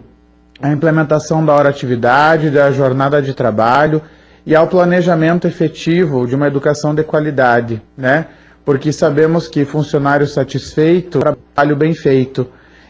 [0.62, 4.02] à implementação da hora atividade, da jornada de trabalho
[4.46, 8.28] e ao planejamento efetivo de uma educação de qualidade, né?
[8.64, 12.48] Porque sabemos que funcionário satisfeito, trabalho bem feito.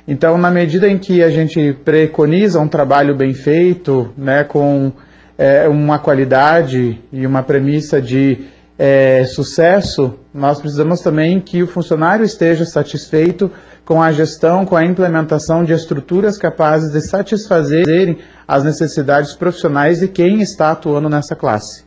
[0.08, 4.92] Então, na medida em que a gente preconiza um trabalho bem feito, né, com
[5.38, 8.46] é, uma qualidade e uma premissa de
[8.78, 13.52] é, sucesso, nós precisamos também que o funcionário esteja satisfeito
[13.86, 18.18] com a gestão, com a implementação de estruturas capazes de satisfazerem
[18.48, 21.86] as necessidades profissionais de quem está atuando nessa classe.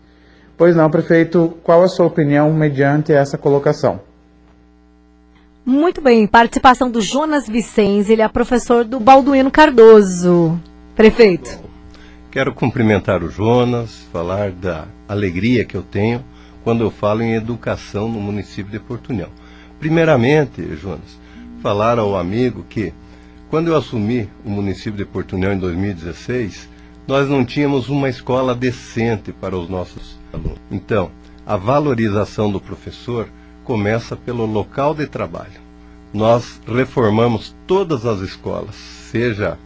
[0.57, 4.01] Pois não, prefeito, qual a sua opinião mediante essa colocação?
[5.67, 10.59] Muito bem, participação do Jonas Vicens, ele é professor do Balduino Cardoso.
[10.97, 11.61] Prefeito.
[12.31, 16.25] Quero cumprimentar o Jonas, falar da alegria que eu tenho
[16.65, 19.29] quando eu falo em educação no município de Portunhão.
[19.79, 21.18] Primeiramente, Jonas,
[21.63, 22.93] falar ao amigo que,
[23.51, 26.69] quando eu assumi o município de Portunhão em 2016,
[27.07, 30.61] nós não tínhamos uma escola decente para os nossos alunos.
[30.71, 31.11] Então,
[31.47, 33.29] a valorização do professor
[33.65, 35.69] começa pelo local de trabalho.
[36.13, 39.59] nós reformamos todas as escolas, seja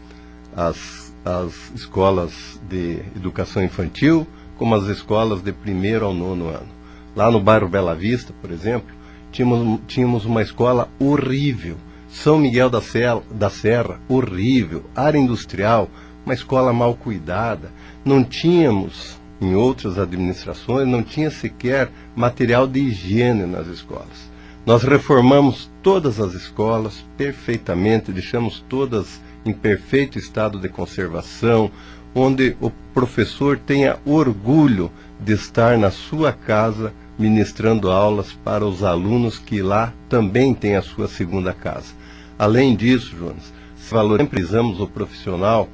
[0.56, 4.26] as, as escolas de educação infantil,
[4.58, 6.68] como as escolas de primeiro ao nono ano.
[7.14, 8.92] Lá no bairro Bela Vista, por exemplo,
[9.32, 11.76] tínhamos, tínhamos uma escola horrível.
[12.08, 14.84] São Miguel da Serra, da Serra, horrível.
[14.94, 15.88] Área industrial,
[16.24, 17.72] uma escola mal cuidada.
[18.04, 24.30] Não tínhamos, em outras administrações, não tinha sequer material de higiene nas escolas.
[24.64, 31.70] Nós reformamos todas as escolas perfeitamente, deixamos todas em perfeito estado de conservação,
[32.14, 39.38] onde o professor tenha orgulho de estar na sua casa ministrando aulas para os alunos
[39.38, 41.94] que lá também têm a sua segunda casa.
[42.38, 43.52] Além disso, Jonas,
[43.90, 45.68] valorizamos o profissional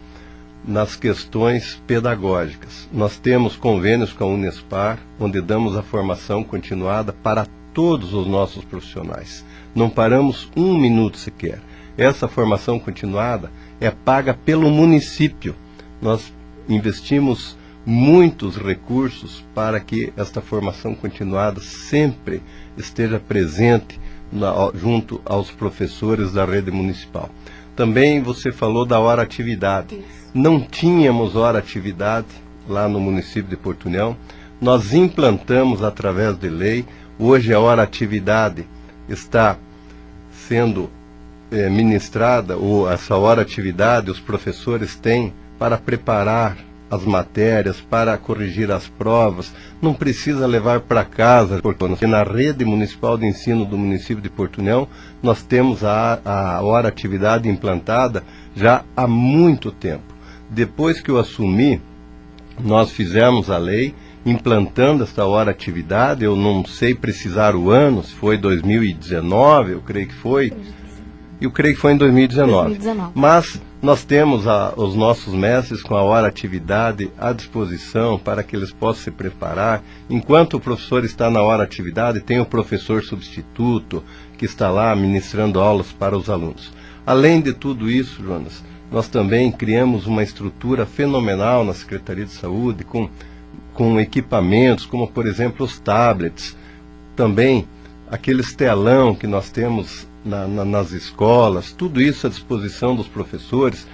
[0.64, 2.88] nas questões pedagógicas.
[2.92, 8.64] Nós temos convênios com a Unespar, onde damos a formação continuada para todos os nossos
[8.64, 9.44] profissionais.
[9.74, 11.60] Não paramos um minuto sequer.
[11.96, 15.54] Essa formação continuada é paga pelo município.
[16.00, 16.32] Nós
[16.68, 17.56] investimos
[17.90, 22.42] muitos recursos para que esta formação continuada sempre
[22.76, 23.98] esteja presente
[24.30, 27.30] na, junto aos professores da rede municipal.
[27.74, 30.00] Também você falou da hora atividade.
[30.34, 32.26] Não tínhamos hora atividade
[32.68, 34.16] lá no município de Porto União.
[34.60, 36.84] Nós implantamos através de lei
[37.20, 38.64] Hoje a hora atividade
[39.08, 39.56] está
[40.30, 40.88] sendo
[41.50, 46.56] é, ministrada, ou essa hora atividade os professores têm para preparar
[46.90, 53.18] as matérias, para corrigir as provas, não precisa levar para casa, porque na rede municipal
[53.18, 54.88] de ensino do município de Porto União,
[55.22, 58.24] nós temos a, a hora atividade implantada
[58.56, 60.14] já há muito tempo.
[60.50, 61.80] Depois que eu assumi,
[62.62, 68.12] nós fizemos a lei, implantando esta hora atividade, eu não sei precisar o ano, se
[68.14, 70.52] foi 2019, eu creio que foi.
[71.40, 72.70] Eu creio que foi em 2019.
[72.70, 73.12] 2019.
[73.14, 78.56] Mas nós temos a, os nossos mestres com a hora atividade à disposição para que
[78.56, 79.82] eles possam se preparar.
[80.10, 84.02] Enquanto o professor está na hora atividade, tem o professor substituto
[84.36, 86.72] que está lá ministrando aulas para os alunos.
[87.06, 92.84] Além de tudo isso, Jonas, nós também criamos uma estrutura fenomenal na Secretaria de Saúde
[92.84, 93.08] com
[93.78, 96.56] com equipamentos, como por exemplo os tablets,
[97.14, 97.64] também
[98.10, 103.86] aqueles telão que nós temos na, na, nas escolas, tudo isso à disposição dos professores.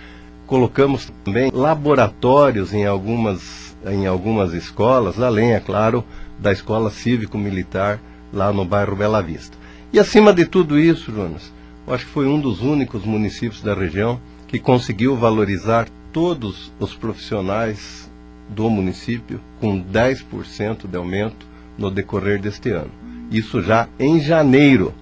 [0.47, 6.05] Colocamos também laboratórios em algumas, em algumas escolas, além, é claro,
[6.39, 7.99] da escola cívico-militar
[8.33, 9.57] lá no bairro Bela Vista.
[9.93, 11.53] E acima de tudo isso, Jonas,
[11.87, 16.95] eu acho que foi um dos únicos municípios da região que conseguiu valorizar todos os
[16.95, 18.11] profissionais
[18.49, 21.47] do município com 10% de aumento
[21.79, 22.91] no decorrer deste ano.
[23.31, 24.95] Isso já em janeiro.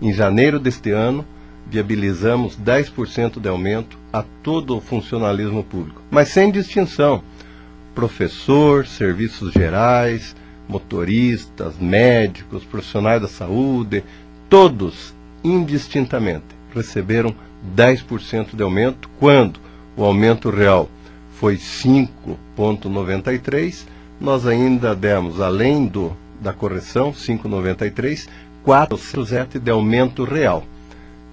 [0.00, 1.24] Em janeiro deste ano,
[1.66, 7.22] viabilizamos 10% de aumento a todo o funcionalismo público, mas sem distinção.
[7.94, 10.34] Professor, serviços gerais,
[10.68, 14.02] motoristas, médicos, profissionais da saúde,
[14.48, 17.34] todos indistintamente receberam
[17.76, 19.58] 10% de aumento, quando
[19.96, 20.88] o aumento real
[21.32, 23.84] foi 5,93.
[24.20, 28.28] Nós ainda demos, além do, da correção, 5,93,
[28.68, 30.62] 4% de aumento real.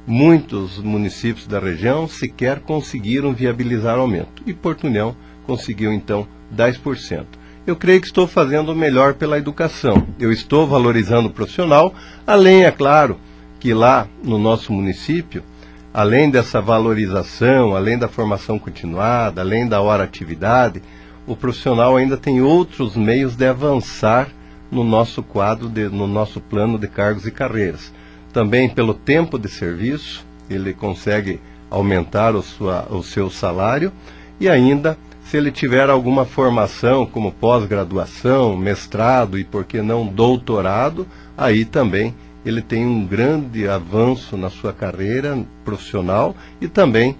[0.08, 4.42] Muitos municípios da região sequer conseguiram viabilizar o aumento.
[4.46, 5.14] E Porto União
[5.46, 7.26] conseguiu, então, 10%.
[7.68, 10.08] Eu creio que estou fazendo o melhor pela educação.
[10.18, 11.94] Eu estou valorizando o profissional,
[12.26, 13.20] além, é claro,
[13.60, 15.44] que lá no nosso município
[15.96, 20.82] além dessa valorização, além da formação continuada, além da hora atividade,
[21.26, 24.28] o profissional ainda tem outros meios de avançar
[24.72, 27.94] no nosso quadro, de, no nosso plano de cargos e carreiras.
[28.34, 33.92] Também pelo tempo de serviço, ele consegue aumentar o, sua, o seu salário
[34.40, 41.08] e ainda se ele tiver alguma formação como pós-graduação, mestrado e por que não doutorado,
[41.36, 42.14] aí também
[42.46, 47.16] ele tem um grande avanço na sua carreira profissional e também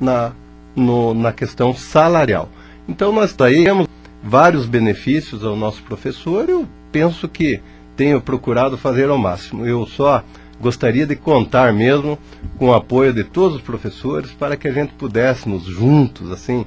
[0.00, 0.32] na,
[0.74, 2.48] no, na questão salarial.
[2.88, 3.88] Então nós daí temos
[4.22, 6.48] vários benefícios ao nosso professor.
[6.48, 7.60] Eu penso que
[7.96, 9.66] tenho procurado fazer ao máximo.
[9.66, 10.22] Eu só
[10.60, 12.18] gostaria de contar mesmo
[12.56, 16.64] com o apoio de todos os professores para que a gente pudéssemos juntos assim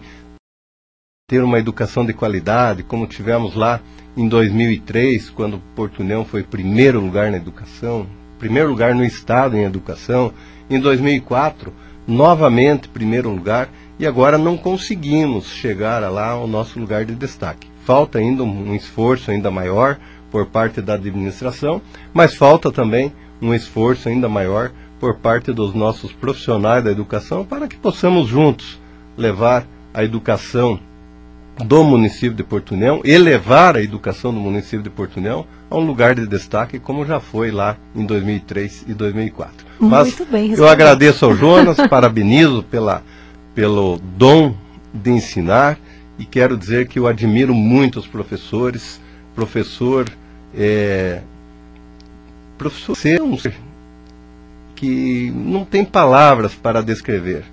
[1.31, 3.79] ter uma educação de qualidade, como tivemos lá
[4.17, 8.05] em 2003, quando Porto União foi primeiro lugar na educação,
[8.37, 10.33] primeiro lugar no estado em educação,
[10.69, 11.73] em 2004,
[12.05, 17.70] novamente primeiro lugar, e agora não conseguimos chegar lá ao nosso lugar de destaque.
[17.85, 19.97] Falta ainda um esforço ainda maior
[20.31, 21.81] por parte da administração,
[22.13, 23.11] mas falta também
[23.41, 28.79] um esforço ainda maior por parte dos nossos profissionais da educação para que possamos juntos
[29.17, 30.79] levar a educação
[31.65, 35.85] do município de Porto União, elevar a educação do município de Porto União a um
[35.85, 39.65] lugar de destaque, como já foi lá em 2003 e 2004.
[39.79, 43.03] Mas Muito bem eu agradeço ao Jonas, parabenizo pela,
[43.53, 44.55] pelo dom
[44.93, 45.77] de ensinar
[46.21, 49.01] e quero dizer que eu admiro muito os professores.
[49.33, 50.07] Professor
[50.55, 51.23] é,
[52.59, 53.55] professor é um ser
[54.75, 57.43] que não tem palavras para descrever.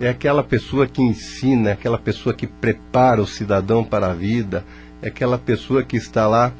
[0.00, 4.64] É aquela pessoa que ensina, é aquela pessoa que prepara o cidadão para a vida,
[5.02, 6.54] é aquela pessoa que está lá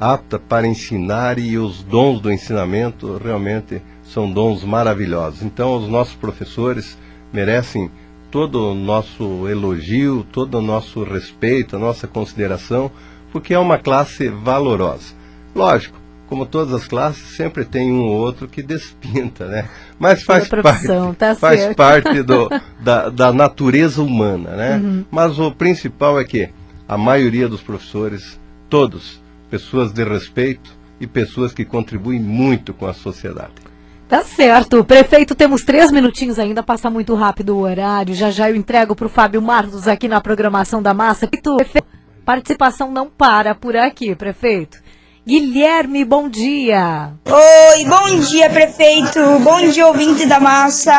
[0.00, 5.42] apta para ensinar e os dons do ensinamento realmente são dons maravilhosos.
[5.42, 6.96] Então, os nossos professores
[7.30, 7.90] merecem
[8.32, 12.90] todo o nosso elogio, todo o nosso respeito, a nossa consideração,
[13.30, 15.14] porque é uma classe valorosa.
[15.54, 19.68] Lógico, como todas as classes, sempre tem um ou outro que despinta, né?
[19.98, 20.86] Mas faz parte,
[21.18, 22.48] tá faz parte do,
[22.80, 24.76] da, da natureza humana, né?
[24.78, 25.04] Uhum.
[25.10, 26.48] Mas o principal é que
[26.88, 29.20] a maioria dos professores, todos,
[29.50, 33.52] pessoas de respeito e pessoas que contribuem muito com a sociedade.
[34.12, 34.84] Tá certo.
[34.84, 38.14] Prefeito, temos três minutinhos ainda, passa muito rápido o horário.
[38.14, 41.26] Já já eu entrego para o Fábio Marlos aqui na programação da massa.
[41.26, 41.88] Prefeito,
[42.22, 44.76] participação não para por aqui, prefeito.
[45.26, 47.14] Guilherme, bom dia.
[47.24, 49.18] Oi, bom dia, prefeito.
[49.42, 50.92] Bom dia, ouvinte da massa.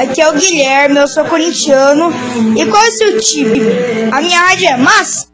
[0.00, 2.12] Aqui é o Guilherme, eu sou corintiano.
[2.56, 3.58] E qual é o seu time?
[4.12, 5.29] A minha rádio é massa.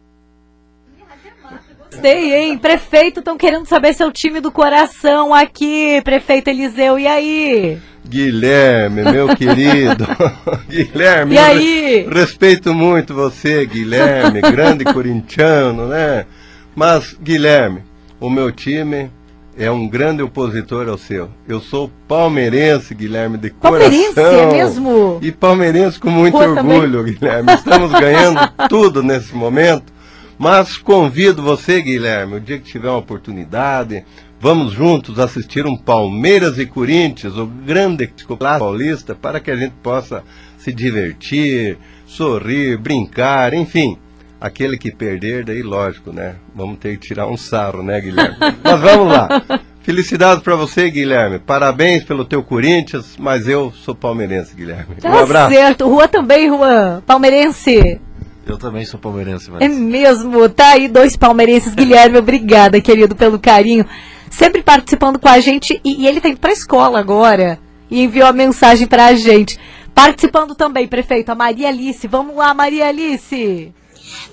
[1.96, 2.58] Gostei, hein?
[2.58, 6.98] Prefeito, estão querendo saber seu time do coração aqui, prefeito Eliseu.
[6.98, 7.78] E aí?
[8.06, 10.06] Guilherme, meu querido.
[10.68, 12.06] Guilherme, E aí?
[12.12, 16.26] respeito muito você, Guilherme, grande corintiano, né?
[16.74, 17.80] Mas, Guilherme,
[18.20, 19.10] o meu time
[19.58, 21.30] é um grande opositor ao seu.
[21.48, 24.50] Eu sou palmeirense, Guilherme, de Palmeirense, coração.
[24.50, 25.18] é mesmo?
[25.22, 26.76] E palmeirense com muito também.
[26.76, 27.54] orgulho, Guilherme.
[27.54, 28.38] Estamos ganhando
[28.68, 29.95] tudo nesse momento.
[30.38, 34.04] Mas convido você, Guilherme, o dia que tiver uma oportunidade,
[34.40, 39.74] vamos juntos assistir um Palmeiras e Corinthians, o grande clássico paulista, para que a gente
[39.82, 40.22] possa
[40.58, 43.98] se divertir, sorrir, brincar, enfim.
[44.38, 46.36] Aquele que perder, daí lógico, né?
[46.54, 48.36] Vamos ter que tirar um sarro, né, Guilherme?
[48.62, 49.42] Mas vamos lá.
[49.80, 51.38] Felicidades para você, Guilherme.
[51.38, 54.96] Parabéns pelo teu Corinthians, mas eu sou palmeirense, Guilherme.
[55.00, 55.54] Tá um abraço.
[55.54, 55.88] certo.
[55.88, 57.00] Rua também, Juan.
[57.06, 58.00] Palmeirense.
[58.46, 59.74] Eu também sou palmeirense, É Vanessa.
[59.80, 61.74] mesmo, tá aí dois palmeirenses.
[61.74, 63.84] Guilherme, obrigada, querido, pelo carinho.
[64.30, 65.80] Sempre participando com a gente.
[65.84, 67.58] E, e ele tá indo pra escola agora.
[67.90, 69.58] E enviou a mensagem pra gente.
[69.94, 72.06] Participando também, prefeito, a Maria Alice.
[72.06, 73.72] Vamos lá, Maria Alice.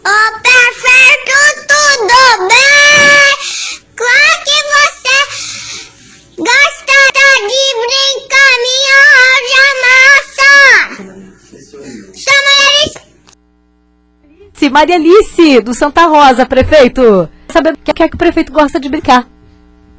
[0.05, 1.33] Ô, perfeito,
[1.67, 3.33] tudo bem?
[3.97, 5.17] Como que você
[6.37, 6.97] gosta
[7.47, 10.53] de brincar, minha hoja massa?
[12.15, 12.93] Chama eles
[14.53, 17.27] Se Maria Alice, do Santa Rosa, prefeito.
[17.49, 19.27] Saber o que é que o prefeito gosta de brincar.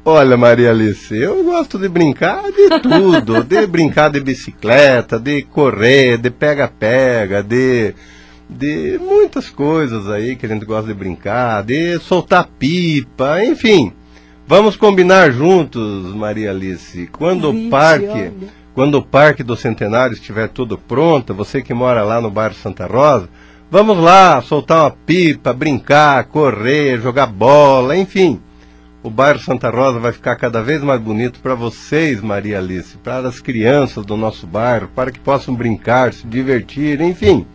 [0.03, 3.43] Olha, Maria Alice, eu gosto de brincar de tudo.
[3.43, 7.93] de brincar de bicicleta, de correr, de pega-pega, de,
[8.49, 13.91] de muitas coisas aí que a gente gosta de brincar, de soltar pipa, enfim.
[14.47, 17.07] Vamos combinar juntos, Maria Alice.
[17.07, 18.33] Quando o parque, olha.
[18.75, 22.85] quando o parque do Centenário estiver tudo pronto, você que mora lá no bairro Santa
[22.85, 23.27] Rosa,
[23.69, 28.41] vamos lá soltar uma pipa, brincar, correr, jogar bola, enfim.
[29.03, 33.27] O bairro Santa Rosa vai ficar cada vez mais bonito para vocês, Maria Alice, para
[33.27, 37.45] as crianças do nosso bairro, para que possam brincar, se divertir, enfim.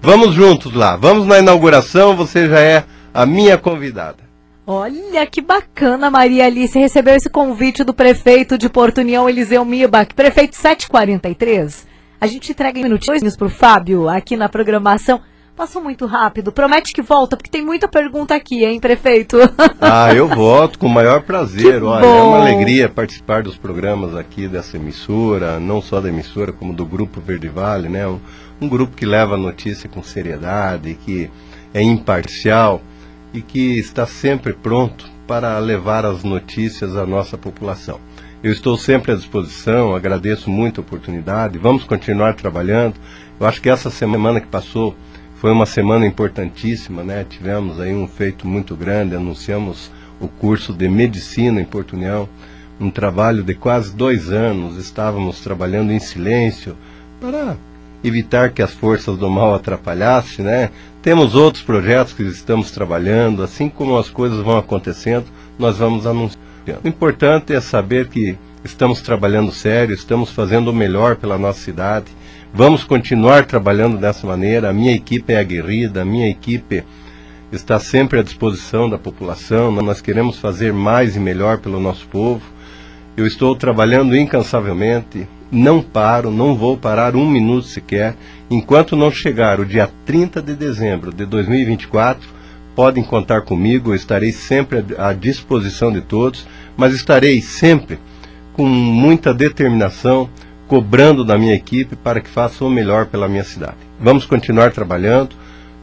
[0.00, 0.96] Vamos juntos lá.
[0.96, 4.24] Vamos na inauguração, você já é a minha convidada.
[4.66, 10.12] Olha que bacana, Maria Alice recebeu esse convite do prefeito de Porto União, Eliseu Mibach.
[10.14, 11.86] Prefeito 743.
[12.20, 15.20] A gente entrega em minutinhos pro Fábio aqui na programação.
[15.56, 16.52] Passou muito rápido.
[16.52, 19.38] Promete que volta, porque tem muita pergunta aqui, hein, prefeito?
[19.80, 21.82] Ah, eu volto com o maior prazer.
[21.82, 26.74] Olha, é uma alegria participar dos programas aqui dessa emissora, não só da emissora, como
[26.74, 28.06] do Grupo Verde Vale, né?
[28.06, 28.18] Um,
[28.60, 31.30] um grupo que leva a notícia com seriedade, que
[31.72, 32.82] é imparcial
[33.32, 38.00] e que está sempre pronto para levar as notícias à nossa população.
[38.42, 42.94] Eu estou sempre à disposição, agradeço muito a oportunidade, vamos continuar trabalhando.
[43.38, 44.94] Eu acho que essa semana que passou
[45.36, 47.24] foi uma semana importantíssima, né?
[47.28, 52.28] Tivemos aí um feito muito grande, anunciamos o curso de medicina em Porto União,
[52.80, 56.76] um trabalho de quase dois anos, estávamos trabalhando em silêncio
[57.20, 57.56] para
[58.02, 60.70] evitar que as forças do mal atrapalhassem, né?
[61.02, 65.26] Temos outros projetos que estamos trabalhando, assim como as coisas vão acontecendo,
[65.58, 66.40] nós vamos anunciando.
[66.82, 72.06] O importante é saber que estamos trabalhando sério, estamos fazendo o melhor pela nossa cidade.
[72.54, 74.70] Vamos continuar trabalhando dessa maneira.
[74.70, 76.82] A minha equipe é aguerrida, a minha equipe
[77.52, 79.70] está sempre à disposição da população.
[79.70, 82.42] Nós queremos fazer mais e melhor pelo nosso povo.
[83.16, 88.16] Eu estou trabalhando incansavelmente, não paro, não vou parar um minuto sequer.
[88.50, 92.28] Enquanto não chegar o dia 30 de dezembro de 2024,
[92.74, 97.98] podem contar comigo, eu estarei sempre à disposição de todos, mas estarei sempre
[98.52, 100.28] com muita determinação,
[100.68, 103.76] cobrando da minha equipe para que faça o melhor pela minha cidade.
[104.00, 105.36] Vamos continuar trabalhando.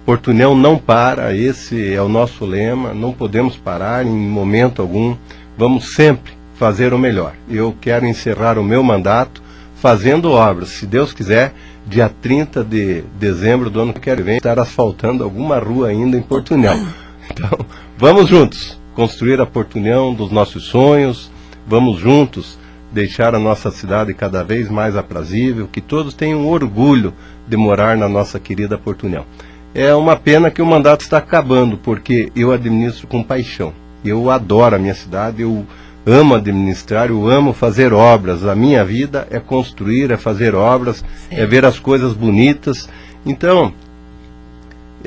[0.06, 5.16] Portunhão não para, esse é o nosso lema, não podemos parar em momento algum,
[5.58, 7.34] vamos sempre fazer o melhor.
[7.50, 9.42] Eu quero encerrar o meu mandato
[9.76, 11.54] fazendo obras, se Deus quiser,
[11.88, 16.86] dia 30 de dezembro do ano que vem, estar asfaltando alguma rua ainda em Portunhão.
[17.32, 17.66] Então,
[17.98, 21.32] vamos juntos construir a Portunhão dos nossos sonhos,
[21.66, 22.60] vamos juntos
[22.94, 27.14] deixar a nossa cidade cada vez mais aprazível, que todos tenham orgulho
[27.48, 29.26] de morar na nossa querida Portunhão.
[29.74, 33.74] É uma pena que o mandato está acabando, porque eu administro com paixão.
[34.06, 35.66] Eu adoro a minha cidade, eu
[36.06, 38.46] amo administrar, eu amo fazer obras.
[38.46, 41.36] A minha vida é construir, é fazer obras, Sim.
[41.36, 42.88] é ver as coisas bonitas.
[43.26, 43.74] Então,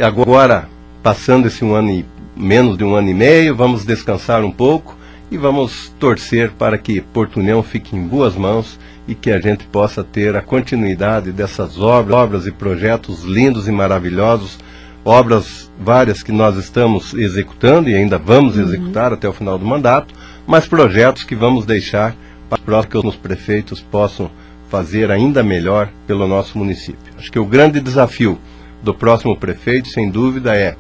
[0.01, 0.69] agora,
[1.03, 2.05] passando esse um ano e
[2.37, 4.97] menos de um ano e meio, vamos descansar um pouco
[5.31, 10.03] e vamos torcer para que Portunhão fique em boas mãos e que a gente possa
[10.03, 14.59] ter a continuidade dessas obras, obras e projetos lindos e maravilhosos,
[15.05, 18.63] obras várias que nós estamos executando e ainda vamos uhum.
[18.63, 20.15] executar até o final do mandato,
[20.47, 22.15] mas projetos que vamos deixar
[22.49, 24.31] para que os prefeitos possam
[24.69, 27.15] fazer ainda melhor pelo nosso município.
[27.19, 28.39] Acho que o grande desafio
[28.83, 30.77] do próximo prefeito, sem dúvida, é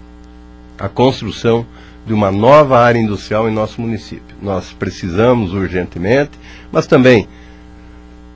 [0.78, 1.66] a construção
[2.06, 4.36] de uma nova área industrial em nosso município.
[4.40, 6.30] Nós precisamos urgentemente,
[6.70, 7.26] mas também,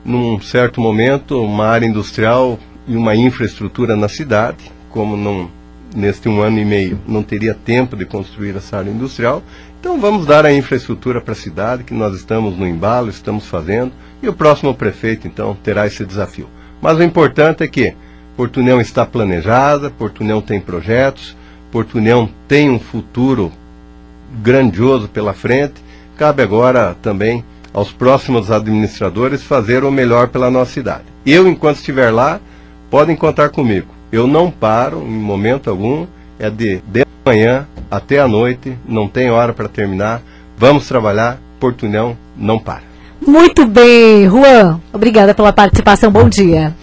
[0.03, 5.49] num certo momento, uma área industrial e uma infraestrutura na cidade, como não,
[5.95, 9.41] neste um ano e meio não teria tempo de construir essa área industrial,
[9.79, 13.93] então vamos dar a infraestrutura para a cidade, que nós estamos no embalo, estamos fazendo,
[14.21, 16.47] e o próximo prefeito, então, terá esse desafio.
[16.81, 17.95] Mas o importante é que
[18.35, 21.35] Portunhão está planejada, Portunhão tem projetos,
[21.71, 23.51] Portunhão tem um futuro
[24.41, 25.75] grandioso pela frente.
[26.17, 31.03] Cabe agora também aos próximos administradores fazer o melhor pela nossa cidade.
[31.25, 32.39] Eu, enquanto estiver lá,
[32.89, 33.87] podem contar comigo.
[34.11, 36.05] Eu não paro em momento algum,
[36.37, 40.21] é de, de manhã até a noite, não tem hora para terminar.
[40.57, 42.83] Vamos trabalhar, Portunhão não para.
[43.25, 46.75] Muito bem, Juan, obrigada pela participação, bom dia.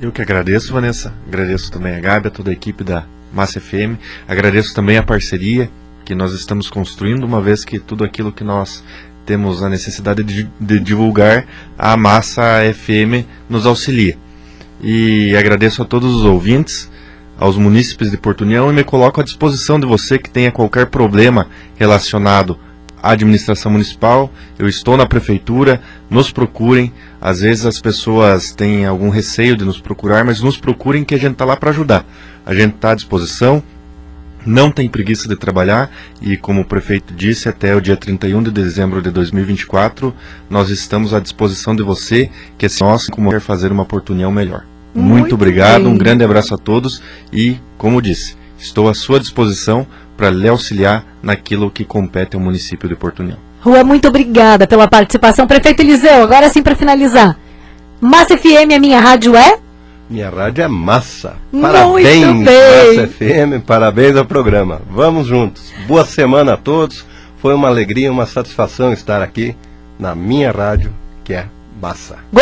[0.00, 3.96] Eu que agradeço, Vanessa, agradeço também a Gabi, a toda a equipe da Massa FM,
[4.28, 5.70] agradeço também a parceria
[6.10, 8.82] que nós estamos construindo, uma vez que tudo aquilo que nós
[9.24, 11.46] temos a necessidade de, de divulgar,
[11.78, 12.42] a Massa
[12.74, 14.18] FM nos auxilia.
[14.82, 16.90] E agradeço a todos os ouvintes,
[17.38, 20.86] aos munícipes de Porto União e me coloco à disposição de você que tenha qualquer
[20.86, 21.46] problema
[21.76, 22.58] relacionado
[23.00, 24.32] à administração municipal.
[24.58, 25.80] Eu estou na prefeitura,
[26.10, 26.92] nos procurem.
[27.20, 31.18] Às vezes as pessoas têm algum receio de nos procurar, mas nos procurem que a
[31.18, 32.04] gente está lá para ajudar.
[32.44, 33.62] A gente está à disposição,
[34.46, 38.50] não tem preguiça de trabalhar e, como o prefeito disse, até o dia 31 de
[38.50, 40.14] dezembro de 2024,
[40.48, 44.64] nós estamos à disposição de você, que é nosso, como quer fazer uma oportunidade melhor.
[44.94, 45.92] Muito, Muito obrigado, bem.
[45.92, 49.86] um grande abraço a todos e, como disse, estou à sua disposição
[50.16, 53.38] para lhe auxiliar naquilo que compete ao município de Porto União.
[53.60, 55.46] Rua, muito obrigada pela participação.
[55.46, 57.38] Prefeito Eliseu, agora sim para finalizar.
[58.00, 59.58] Massa FM, a minha rádio é?
[60.10, 61.36] Minha rádio é massa.
[61.52, 64.82] Parabéns, Massa FM, parabéns ao programa.
[64.90, 65.72] Vamos juntos.
[65.86, 67.06] Boa semana a todos.
[67.36, 69.54] Foi uma alegria, uma satisfação estar aqui
[70.00, 70.92] na minha rádio,
[71.22, 71.46] que é
[71.80, 72.18] Massa.